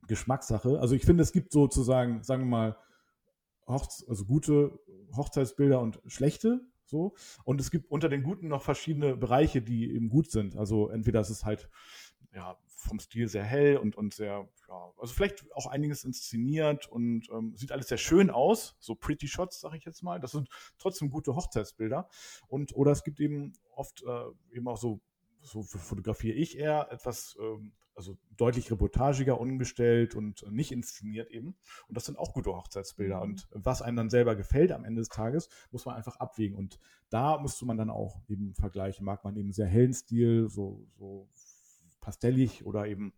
[0.09, 0.81] Geschmackssache.
[0.81, 2.77] Also ich finde, es gibt sozusagen, sagen wir mal,
[3.69, 4.81] Hochze also gute
[5.15, 6.63] Hochzeitsbilder und schlechte.
[6.85, 7.15] So.
[7.45, 10.57] Und es gibt unter den Guten noch verschiedene Bereiche, die eben gut sind.
[10.57, 11.71] Also entweder ist es halt
[12.35, 17.29] ja, vom Stil sehr hell und, und sehr, ja, also vielleicht auch einiges inszeniert und
[17.31, 20.21] ähm, sieht alles sehr schön aus, so Pretty Shots, sage ich jetzt mal.
[20.21, 22.09] Das sind trotzdem gute Hochzeitsbilder.
[22.47, 25.01] Und oder es gibt eben oft äh, eben auch so,
[25.41, 31.57] so fotografiere ich eher etwas, ähm, also deutlich reportagiger umgestellt und nicht inszeniert eben.
[31.89, 33.17] Und das sind auch gute Hochzeitsbilder.
[33.17, 33.23] Mhm.
[33.23, 36.57] Und was einem dann selber gefällt am Ende des Tages, muss man einfach abwägen.
[36.57, 36.79] Und
[37.11, 39.05] da müsste man dann auch eben vergleichen.
[39.05, 41.29] Mag man eben sehr hellen Stil, so, so
[42.01, 43.13] pastellig oder eben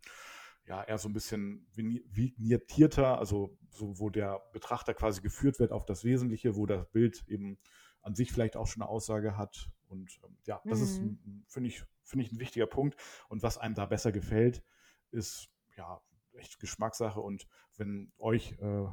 [0.65, 5.85] ja eher so ein bisschen vignettierter, also so, wo der Betrachter quasi geführt wird auf
[5.85, 7.57] das Wesentliche, wo das Bild eben
[8.01, 9.69] an sich vielleicht auch schon eine Aussage hat.
[9.87, 10.85] Und ähm, ja, das mhm.
[10.85, 12.95] ist, finde ich, finde ich ein wichtiger Punkt.
[13.29, 14.63] Und was einem da besser gefällt,
[15.11, 16.01] ist ja
[16.33, 17.19] echt Geschmackssache.
[17.19, 18.85] Und wenn euch, äh,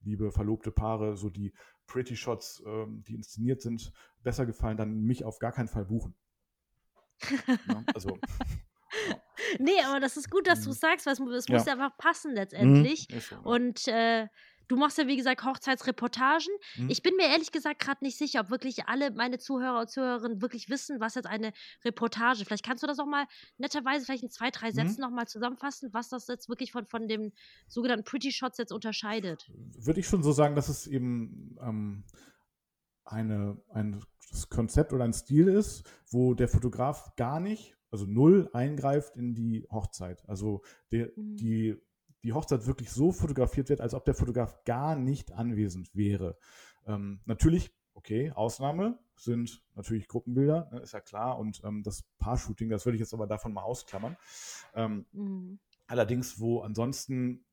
[0.00, 1.52] liebe verlobte Paare, so die
[1.86, 6.14] Pretty Shots, äh, die inszeniert sind, besser gefallen, dann mich auf gar keinen Fall buchen.
[7.68, 8.18] ja, also
[9.58, 10.80] nee, aber das ist gut, dass du es mhm.
[10.80, 11.56] sagst, weil es, ja.
[11.56, 13.08] muss ja einfach passen letztendlich.
[13.10, 13.36] Mhm, so.
[13.42, 14.28] Und äh,
[14.70, 16.52] du machst ja, wie gesagt, Hochzeitsreportagen.
[16.76, 16.90] Mhm.
[16.90, 20.40] Ich bin mir ehrlich gesagt gerade nicht sicher, ob wirklich alle meine Zuhörer und Zuhörerinnen
[20.40, 21.52] wirklich wissen, was jetzt eine
[21.84, 22.44] Reportage.
[22.44, 23.26] Vielleicht kannst du das auch mal
[23.58, 25.08] netterweise vielleicht in zwei, drei Sätzen mhm.
[25.08, 27.32] nochmal zusammenfassen, was das jetzt wirklich von, von dem
[27.68, 29.50] sogenannten Pretty Shots jetzt unterscheidet.
[29.76, 32.04] Würde ich schon so sagen, dass es eben ähm,
[33.04, 34.00] eine, ein
[34.48, 39.66] Konzept oder ein Stil ist, wo der Fotograf gar nicht also null eingreift in die
[39.70, 40.28] Hochzeit.
[40.28, 41.36] Also der, mhm.
[41.36, 41.76] die,
[42.22, 46.36] die Hochzeit wirklich so fotografiert wird, als ob der Fotograf gar nicht anwesend wäre.
[46.86, 51.38] Ähm, natürlich, okay, Ausnahme sind natürlich Gruppenbilder, ne, ist ja klar.
[51.38, 54.16] Und ähm, das Paar-Shooting, das würde ich jetzt aber davon mal ausklammern.
[54.74, 55.58] Ähm, mhm.
[55.86, 57.44] Allerdings, wo ansonsten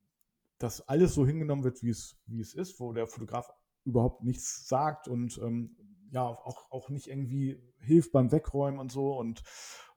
[0.58, 3.50] das alles so hingenommen wird, wie es, wie es ist, wo der Fotograf
[3.84, 5.76] überhaupt nichts sagt und ähm,
[6.10, 9.42] ja, auch, auch nicht irgendwie hilft beim Wegräumen und so und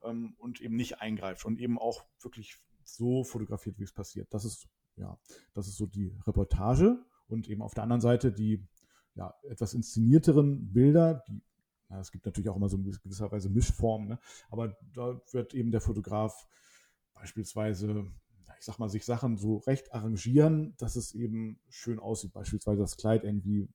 [0.03, 4.33] ähm, und eben nicht eingreift und eben auch wirklich so fotografiert, wie es passiert.
[4.33, 5.17] Das ist, ja,
[5.53, 8.67] das ist so die Reportage und eben auf der anderen Seite die
[9.15, 11.41] ja, etwas inszenierteren Bilder, die
[11.91, 14.19] na, es gibt natürlich auch immer so in gewisser Weise Mischformen, ne?
[14.49, 16.47] aber da wird eben der Fotograf
[17.13, 18.05] beispielsweise,
[18.57, 22.31] ich sag mal, sich Sachen so recht arrangieren, dass es eben schön aussieht.
[22.31, 23.67] Beispielsweise das Kleid irgendwie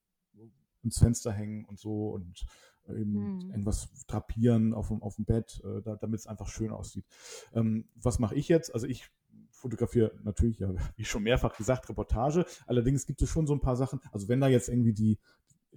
[0.87, 2.45] ins Fenster hängen und so und
[2.89, 3.51] eben hm.
[3.51, 7.05] irgendwas drapieren auf, auf dem Bett, äh, da, damit es einfach schön aussieht.
[7.53, 8.73] Ähm, was mache ich jetzt?
[8.73, 9.09] Also ich
[9.51, 12.45] fotografiere natürlich, ja, wie schon mehrfach gesagt, Reportage.
[12.65, 13.99] Allerdings gibt es schon so ein paar Sachen.
[14.11, 15.19] Also wenn da jetzt irgendwie die,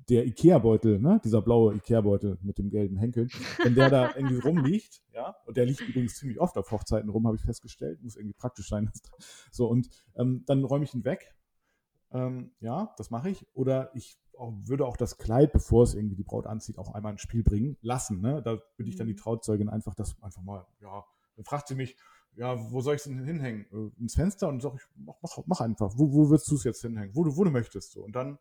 [0.09, 3.29] der Ikea-Beutel, ne, dieser blaue Ikea-Beutel mit dem gelben Henkel,
[3.63, 7.27] wenn der da irgendwie rumliegt, ja, und der liegt übrigens ziemlich oft auf Hochzeiten rum,
[7.27, 8.91] habe ich festgestellt, muss irgendwie praktisch sein.
[9.51, 11.35] so, und ähm, dann räume ich ihn weg.
[12.13, 13.47] Ähm, ja, das mache ich.
[13.55, 17.13] Oder ich auch, würde auch das Kleid, bevor es irgendwie die Braut anzieht, auch einmal
[17.13, 18.21] ins Spiel bringen lassen.
[18.21, 18.43] Ne?
[18.43, 19.19] Da bitte ich dann die mhm.
[19.19, 21.05] Trauzeugin einfach das einfach mal, ja,
[21.37, 21.97] dann fragt sie mich,
[22.37, 23.67] ja, wo soll ich es denn hinhängen?
[23.73, 26.65] Äh, ins Fenster und sag ich, mach, mach, mach einfach, wo, wo willst du es
[26.65, 27.15] jetzt hinhängen?
[27.15, 27.93] Wo du, wo du möchtest.
[27.93, 28.03] So.
[28.03, 28.39] Und dann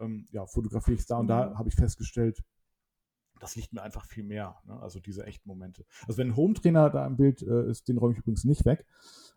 [0.00, 1.58] ähm, ja, fotografiere ich es da und da mhm.
[1.58, 2.42] habe ich festgestellt,
[3.38, 4.60] das liegt mir einfach viel mehr.
[4.66, 4.78] Ne?
[4.80, 5.84] Also diese echten Momente.
[6.06, 8.86] Also wenn ein Home-Trainer da im Bild äh, ist, den räume ich übrigens nicht weg.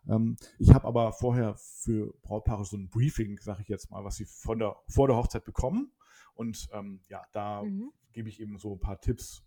[0.08, 4.16] Ähm, ich habe aber vorher für Brautpaare so ein Briefing, sage ich jetzt mal, was
[4.16, 5.90] sie von der, vor der Hochzeit bekommen.
[6.34, 7.92] Und ähm, ja, da mhm.
[8.12, 9.44] gebe ich eben so ein paar Tipps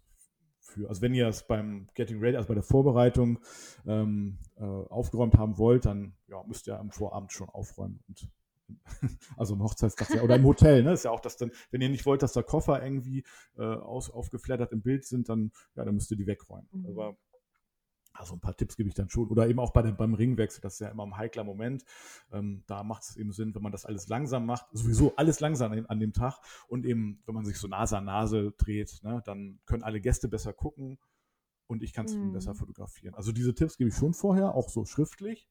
[0.59, 0.89] für.
[0.89, 3.39] Also wenn ihr es beim Getting Ready, also bei der Vorbereitung
[3.85, 8.29] ähm, äh, aufgeräumt haben wollt, dann ja, müsst ihr am Vorabend schon aufräumen und
[9.37, 10.91] also im Hochzeitstag oder im Hotel, ne?
[10.91, 13.23] Ist ja auch das dann, wenn ihr nicht wollt, dass da Koffer irgendwie
[13.57, 16.67] äh, aus, aufgeflattert im Bild sind, dann, ja, dann müsst ihr die wegräumen.
[16.71, 16.85] Mhm.
[16.87, 17.17] Aber
[18.19, 19.27] also ein paar Tipps gebe ich dann schon.
[19.29, 21.83] Oder eben auch bei dem, beim Ringwechsel, das ist ja immer ein heikler Moment.
[22.31, 25.71] Ähm, da macht es eben Sinn, wenn man das alles langsam macht, sowieso alles langsam
[25.71, 29.21] an, an dem Tag und eben, wenn man sich so Nase an Nase dreht, ne,
[29.25, 30.97] dann können alle Gäste besser gucken
[31.67, 32.31] und ich kann es mhm.
[32.31, 33.13] besser fotografieren.
[33.15, 35.47] Also diese Tipps gebe ich schon vorher, auch so schriftlich.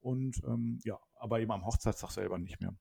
[0.00, 2.74] Und ähm, ja, aber eben am Hochzeitstag selber nicht mehr.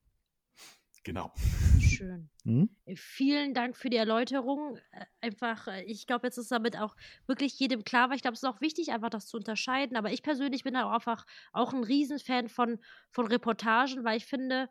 [1.04, 1.32] Genau.
[1.80, 2.30] Schön.
[2.46, 2.70] Hm?
[2.98, 4.78] Vielen Dank für die Erläuterung.
[4.92, 6.94] Äh, einfach, äh, ich glaube, jetzt ist damit auch
[7.26, 9.96] wirklich jedem klar, weil ich glaube, es ist auch wichtig, einfach das zu unterscheiden.
[9.96, 12.80] Aber ich persönlich bin da auch einfach auch ein Riesenfan von,
[13.12, 14.68] von Reportagen, weil ich finde,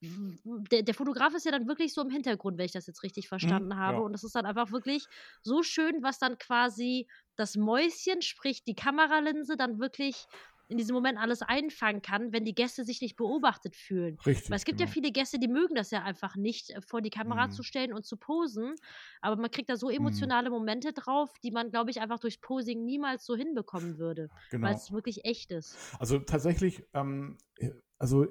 [0.00, 3.24] der, der, Fotograf ist ja dann wirklich so im Hintergrund, wenn ich das jetzt richtig
[3.24, 3.98] hm, verstanden mhm, habe.
[3.98, 4.02] Ja.
[4.04, 5.06] Und es ist dann einfach wirklich
[5.42, 10.26] so schön, was dann quasi das Mäuschen, sprich die Kameralinse, dann wirklich
[10.68, 14.18] in diesem Moment alles einfangen kann, wenn die Gäste sich nicht beobachtet fühlen.
[14.26, 14.50] Richtig.
[14.50, 14.88] Weil es gibt genau.
[14.88, 17.52] ja viele Gäste, die mögen das ja einfach nicht, äh, vor die Kamera mhm.
[17.52, 18.74] zu stellen und zu posen.
[19.20, 19.94] Aber man kriegt da so mhm.
[19.94, 20.56] emotionale mhm.
[20.56, 24.28] Momente drauf, die man, glaube ich, einfach durchs Posing niemals so hinbekommen würde.
[24.50, 24.66] Genau.
[24.66, 25.76] Weil es wirklich echt ist.
[25.98, 28.26] Also tatsächlich, ähm, äh, also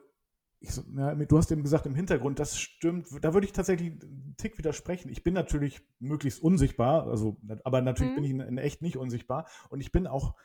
[0.59, 3.07] ich, ja, du hast eben gesagt, im Hintergrund, das stimmt.
[3.21, 5.09] Da würde ich tatsächlich einen Tick widersprechen.
[5.09, 8.15] Ich bin natürlich möglichst unsichtbar, also, aber natürlich mhm.
[8.15, 9.47] bin ich in, in, echt nicht unsichtbar.
[9.69, 10.35] Und ich bin auch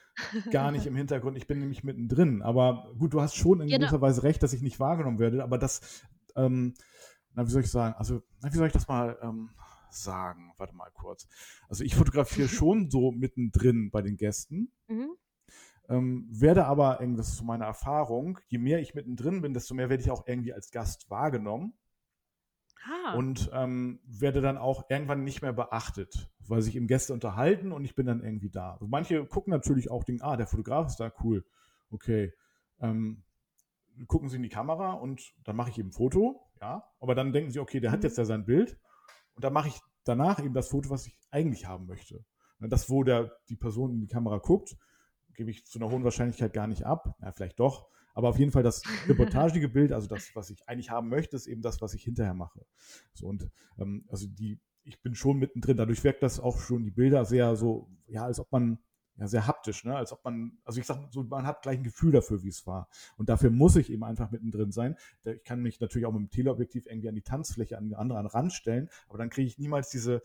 [0.50, 2.42] gar nicht im Hintergrund, ich bin nämlich mittendrin.
[2.42, 3.78] Aber gut, du hast schon in genau.
[3.78, 5.42] gewisser Weise recht, dass ich nicht wahrgenommen werde.
[5.42, 5.80] Aber das,
[6.36, 6.74] ähm,
[7.34, 7.94] na, wie soll ich sagen?
[7.96, 9.48] Also, na, wie soll ich das mal ähm,
[9.90, 10.52] sagen?
[10.58, 11.26] Warte mal kurz.
[11.68, 14.72] Also, ich fotografiere schon so mittendrin bei den Gästen.
[14.88, 15.16] Mhm.
[15.88, 19.90] Ähm, werde aber, das ist so meine Erfahrung, je mehr ich mittendrin bin, desto mehr
[19.90, 21.74] werde ich auch irgendwie als Gast wahrgenommen.
[22.84, 23.14] Ah.
[23.14, 27.84] Und ähm, werde dann auch irgendwann nicht mehr beachtet, weil sich eben Gäste unterhalten und
[27.84, 28.72] ich bin dann irgendwie da.
[28.72, 31.44] Also manche gucken natürlich auch, denken, ah, der Fotograf ist da, cool,
[31.90, 32.32] okay.
[32.80, 33.22] Ähm,
[34.08, 36.84] gucken sie in die Kamera und dann mache ich eben ein Foto, ja.
[36.98, 38.04] Aber dann denken sie, okay, der hat mhm.
[38.04, 38.78] jetzt ja sein Bild
[39.34, 42.24] und dann mache ich danach eben das Foto, was ich eigentlich haben möchte.
[42.58, 44.76] Das, wo der, die Person in die Kamera guckt,
[45.34, 47.16] gebe ich zu einer hohen Wahrscheinlichkeit gar nicht ab.
[47.20, 47.88] Ja, vielleicht doch.
[48.14, 51.46] Aber auf jeden Fall das reportagige Bild, also das, was ich eigentlich haben möchte, ist
[51.46, 52.64] eben das, was ich hinterher mache.
[53.14, 55.76] So und ähm, also die, ich bin schon mittendrin.
[55.76, 58.78] Dadurch wirkt das auch schon die Bilder sehr so, ja, als ob man
[59.16, 59.96] ja sehr haptisch, ne?
[59.96, 62.66] Als ob man, also ich sag so, man hat gleich ein Gefühl dafür, wie es
[62.66, 62.88] war.
[63.16, 64.96] Und dafür muss ich eben einfach mittendrin sein.
[65.24, 68.26] Ich kann mich natürlich auch mit dem Teleobjektiv irgendwie an die Tanzfläche an den anderen
[68.26, 70.22] Rand stellen, aber dann kriege ich niemals diese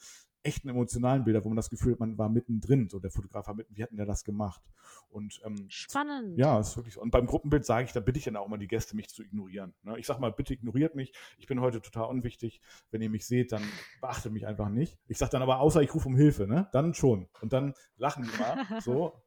[0.47, 3.53] echten emotionalen Bilder, wo man das Gefühl hat, man war mittendrin, so der Fotograf war
[3.53, 4.61] mitten, wie hatten der das gemacht?
[5.09, 6.37] Und ähm, spannend.
[6.37, 7.01] Ja, ist wirklich so.
[7.01, 9.23] Und beim Gruppenbild sage ich, da bitte ich dann auch mal die Gäste, mich zu
[9.23, 9.73] ignorieren.
[9.83, 9.99] Ne?
[9.99, 11.13] Ich sage mal, bitte ignoriert mich.
[11.37, 12.61] Ich bin heute total unwichtig.
[12.91, 13.61] Wenn ihr mich seht, dann
[14.01, 14.97] beachtet mich einfach nicht.
[15.07, 16.69] Ich sage dann aber, außer ich rufe um Hilfe, ne?
[16.71, 17.27] Dann schon.
[17.41, 19.21] Und dann lachen die mal so.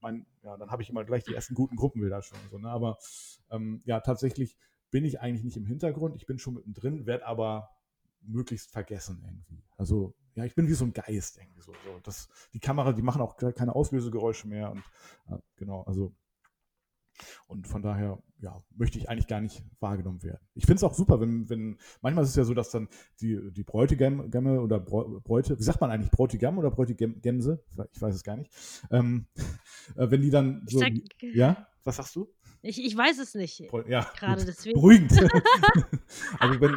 [0.00, 2.38] Mein, ja, dann habe ich immer gleich die ersten guten Gruppenbilder schon.
[2.50, 2.68] So, ne?
[2.68, 2.98] Aber
[3.50, 4.56] ähm, ja, tatsächlich
[4.90, 6.14] bin ich eigentlich nicht im Hintergrund.
[6.14, 7.70] Ich bin schon mittendrin, werde aber
[8.22, 9.62] möglichst vergessen irgendwie.
[9.76, 11.72] Also ja, ich bin wie so ein Geist irgendwie so.
[11.84, 12.00] so.
[12.02, 14.82] Das, die Kamera, die machen auch keine Auslösegeräusche mehr und
[15.28, 16.14] äh, genau, also
[17.46, 20.46] und von daher, ja, möchte ich eigentlich gar nicht wahrgenommen werden.
[20.54, 22.88] Ich finde es auch super, wenn, wenn, manchmal ist es ja so, dass dann
[23.20, 27.64] die, die Bräutigämme oder Bräute, wie sagt man eigentlich, Bräutigam oder Bräutigemse?
[27.92, 28.52] Ich weiß es gar nicht.
[28.90, 29.26] Ähm,
[29.96, 32.32] äh, wenn die dann so, sag, ja, was sagst du?
[32.62, 33.62] Ich, ich weiß es nicht.
[33.86, 34.74] Ja, gerade deswegen.
[34.74, 35.12] Beruhigend.
[36.38, 36.76] also wenn,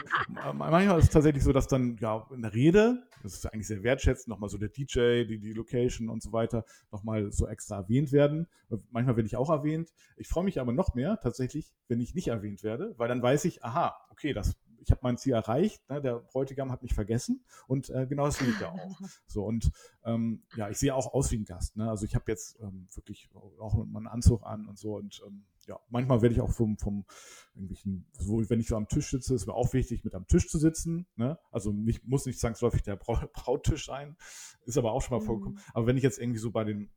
[0.55, 3.83] manchmal ist es tatsächlich so, dass dann ja in der Rede, das ist eigentlich sehr
[3.83, 8.11] wertschätzend, nochmal so der DJ, die, die Location und so weiter, nochmal so extra erwähnt
[8.11, 8.47] werden.
[8.91, 9.89] Manchmal werde ich auch erwähnt.
[10.17, 13.45] Ich freue mich aber noch mehr tatsächlich, wenn ich nicht erwähnt werde, weil dann weiß
[13.45, 17.43] ich, aha, okay, das ich habe mein Ziel erreicht, ne, der Bräutigam hat mich vergessen
[17.67, 18.99] und äh, genau das ich da auch.
[19.27, 19.71] So und
[20.03, 21.77] ähm, ja, ich sehe auch aus wie ein Gast.
[21.77, 21.89] Ne?
[21.89, 23.29] Also ich habe jetzt ähm, wirklich
[23.59, 27.05] auch meinen Anzug an und so und ähm, ja, manchmal werde ich auch vom, vom
[27.53, 30.47] irgendwelchen, so, wenn ich so am Tisch sitze, ist mir auch wichtig, mit am Tisch
[30.47, 31.07] zu sitzen.
[31.15, 31.37] Ne?
[31.51, 32.95] Also nicht, muss nicht zwangsläufig der
[33.33, 34.17] Brauttisch sein,
[34.65, 35.57] ist aber auch schon mal vorgekommen.
[35.57, 35.71] Mhm.
[35.73, 36.91] Aber wenn ich jetzt irgendwie so bei den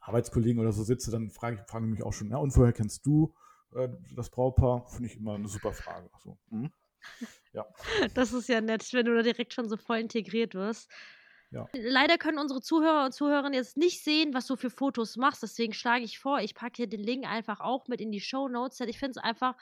[0.00, 2.72] Arbeitskollegen oder so sitze, dann frage ich, frage ich mich auch schon, ja, und woher
[2.72, 3.34] kennst du
[3.74, 4.86] äh, das Brautpaar?
[4.88, 6.10] Finde ich immer eine super Frage.
[6.22, 6.70] So, mhm.
[7.52, 7.66] Ja.
[8.14, 10.90] Das ist ja nett, wenn du da direkt schon so voll integriert wirst.
[11.56, 11.68] Ja.
[11.72, 15.42] Leider können unsere Zuhörer und Zuhörerinnen jetzt nicht sehen, was du für Fotos machst.
[15.42, 18.48] Deswegen schlage ich vor, ich packe hier den Link einfach auch mit in die Show
[18.48, 18.80] Notes.
[18.80, 19.56] Ich finde es einfach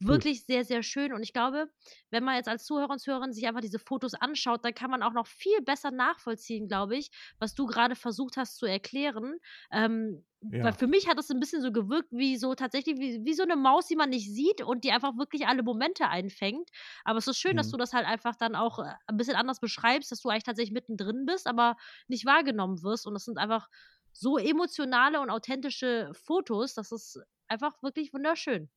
[0.00, 1.12] wirklich sehr, sehr schön.
[1.12, 1.70] Und ich glaube,
[2.10, 5.02] wenn man jetzt als Zuhörer und Zuhörerin sich einfach diese Fotos anschaut, dann kann man
[5.02, 9.38] auch noch viel besser nachvollziehen, glaube ich, was du gerade versucht hast zu erklären.
[9.70, 10.64] Ähm, ja.
[10.64, 13.42] Weil für mich hat das ein bisschen so gewirkt, wie so tatsächlich, wie, wie so
[13.42, 16.70] eine Maus, die man nicht sieht und die einfach wirklich alle Momente einfängt.
[17.04, 17.58] Aber es ist schön, mhm.
[17.58, 20.44] dass du das halt einfach dann auch äh, ein bisschen anders beschreibst, dass du eigentlich
[20.44, 21.76] tatsächlich mittendrin bist, aber
[22.08, 23.06] nicht wahrgenommen wirst.
[23.06, 23.68] Und das sind einfach
[24.12, 28.70] so emotionale und authentische Fotos, das ist einfach wirklich wunderschön.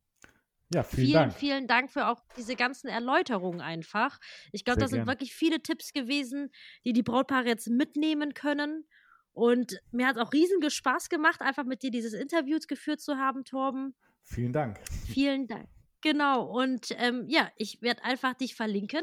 [0.73, 1.33] Ja, vielen, vielen Dank.
[1.33, 4.19] Vielen Dank für auch diese ganzen Erläuterungen einfach.
[4.51, 6.51] Ich glaube, da sind wirklich viele Tipps gewesen,
[6.85, 8.85] die die Brautpaare jetzt mitnehmen können.
[9.33, 13.17] Und mir hat es auch riesigen Spaß gemacht, einfach mit dir dieses Interview geführt zu
[13.17, 13.95] haben, Torben.
[14.23, 14.79] Vielen Dank.
[15.07, 15.67] Vielen Dank.
[16.01, 16.45] Genau.
[16.45, 19.01] Und ähm, ja, ich werde einfach dich verlinken.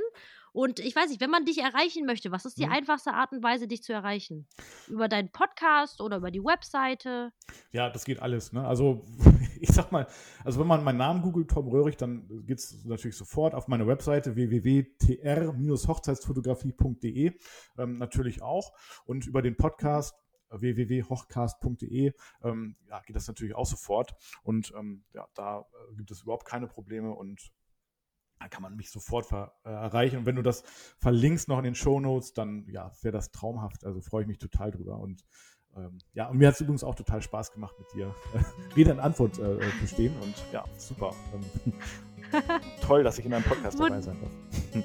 [0.53, 2.73] Und ich weiß nicht, wenn man dich erreichen möchte, was ist die mhm.
[2.73, 4.47] einfachste Art und Weise, dich zu erreichen?
[4.89, 7.33] Über deinen Podcast oder über die Webseite?
[7.73, 8.53] Ja, das geht alles.
[8.53, 8.65] Ne?
[8.67, 9.05] Also
[9.61, 10.07] ich sag mal,
[10.45, 13.87] also wenn man meinen Namen googelt, Tom Röhrig, dann geht es natürlich sofort auf meine
[13.87, 17.33] Webseite www.tr-hochzeitsfotografie.de
[17.79, 18.73] ähm, natürlich auch.
[19.05, 20.17] Und über den Podcast
[20.51, 24.15] www.hochcast.de ähm, ja, geht das natürlich auch sofort.
[24.43, 27.53] Und ähm, ja, da äh, gibt es überhaupt keine Probleme und
[28.41, 30.19] da kann man mich sofort äh, erreichen.
[30.19, 30.65] Und wenn du das
[30.99, 33.85] verlinkst noch in den Show Notes, dann ja, wäre das traumhaft.
[33.85, 34.99] Also freue ich mich total drüber.
[34.99, 35.25] Und
[35.77, 38.93] ähm, ja, und mir hat es übrigens auch total Spaß gemacht, mit dir äh, Rede
[38.93, 40.15] und Antwort äh, äh, zu stehen.
[40.21, 41.15] Und ja, super.
[41.35, 41.73] Ähm,
[42.83, 44.85] toll, dass ich in einem Podcast dabei sein darf.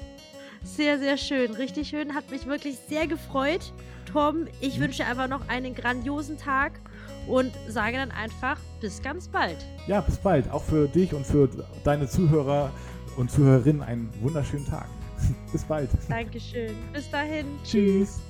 [0.62, 1.52] Sehr, sehr schön.
[1.54, 2.12] Richtig schön.
[2.12, 3.72] Hat mich wirklich sehr gefreut.
[4.04, 4.82] Tom, ich mhm.
[4.82, 6.80] wünsche dir einfach noch einen grandiosen Tag
[7.28, 9.64] und sage dann einfach bis ganz bald.
[9.86, 10.50] Ja, bis bald.
[10.50, 11.48] Auch für dich und für
[11.84, 12.72] deine Zuhörer
[13.16, 14.88] und Zuhörerinnen einen wunderschönen Tag.
[15.52, 15.90] bis bald.
[16.08, 16.74] Dankeschön.
[16.92, 17.46] Bis dahin.
[17.64, 18.20] Tschüss.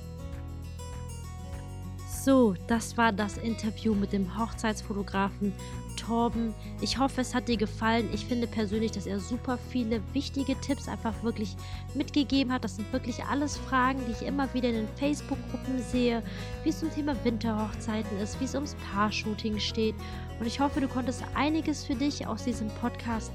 [2.23, 5.53] So, das war das Interview mit dem Hochzeitsfotografen
[5.95, 6.53] Torben.
[6.81, 8.09] Ich hoffe, es hat dir gefallen.
[8.13, 11.55] Ich finde persönlich, dass er super viele wichtige Tipps einfach wirklich
[11.95, 12.63] mitgegeben hat.
[12.63, 16.21] Das sind wirklich alles Fragen, die ich immer wieder in den Facebook-Gruppen sehe,
[16.63, 19.95] wie es zum Thema Winterhochzeiten ist, wie es ums Paar-Shooting steht.
[20.39, 23.31] Und ich hoffe, du konntest einiges für dich aus diesem Podcast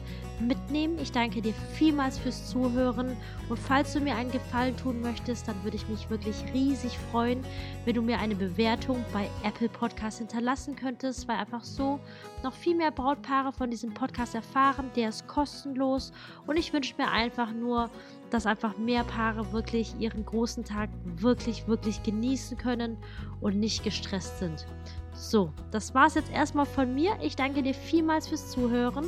[0.47, 0.99] mitnehmen.
[1.01, 3.17] Ich danke dir vielmals fürs Zuhören.
[3.49, 7.45] Und falls du mir einen Gefallen tun möchtest, dann würde ich mich wirklich riesig freuen,
[7.85, 12.01] wenn du mir eine Bewertung bei Apple Podcast hinterlassen könntest, weil einfach so
[12.43, 14.91] noch viel mehr Brautpaare von diesem Podcast erfahren.
[14.97, 16.13] Der ist kostenlos
[16.47, 17.91] und ich wünsche mir einfach nur,
[18.31, 22.97] dass einfach mehr Paare wirklich ihren großen Tag wirklich, wirklich genießen können
[23.41, 24.67] und nicht gestresst sind.
[25.15, 27.13] So, das war es jetzt erstmal von mir.
[27.21, 29.07] Ich danke dir vielmals fürs Zuhören.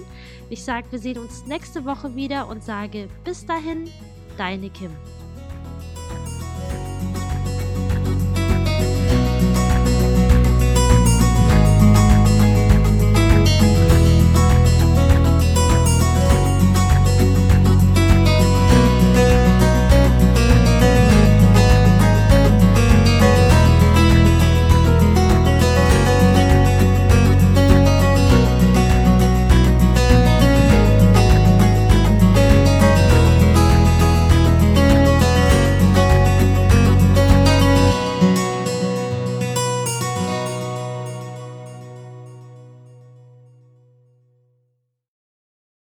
[0.51, 3.91] Ich sage, wir sehen uns nächste Woche wieder und sage bis dahin,
[4.37, 4.91] deine Kim.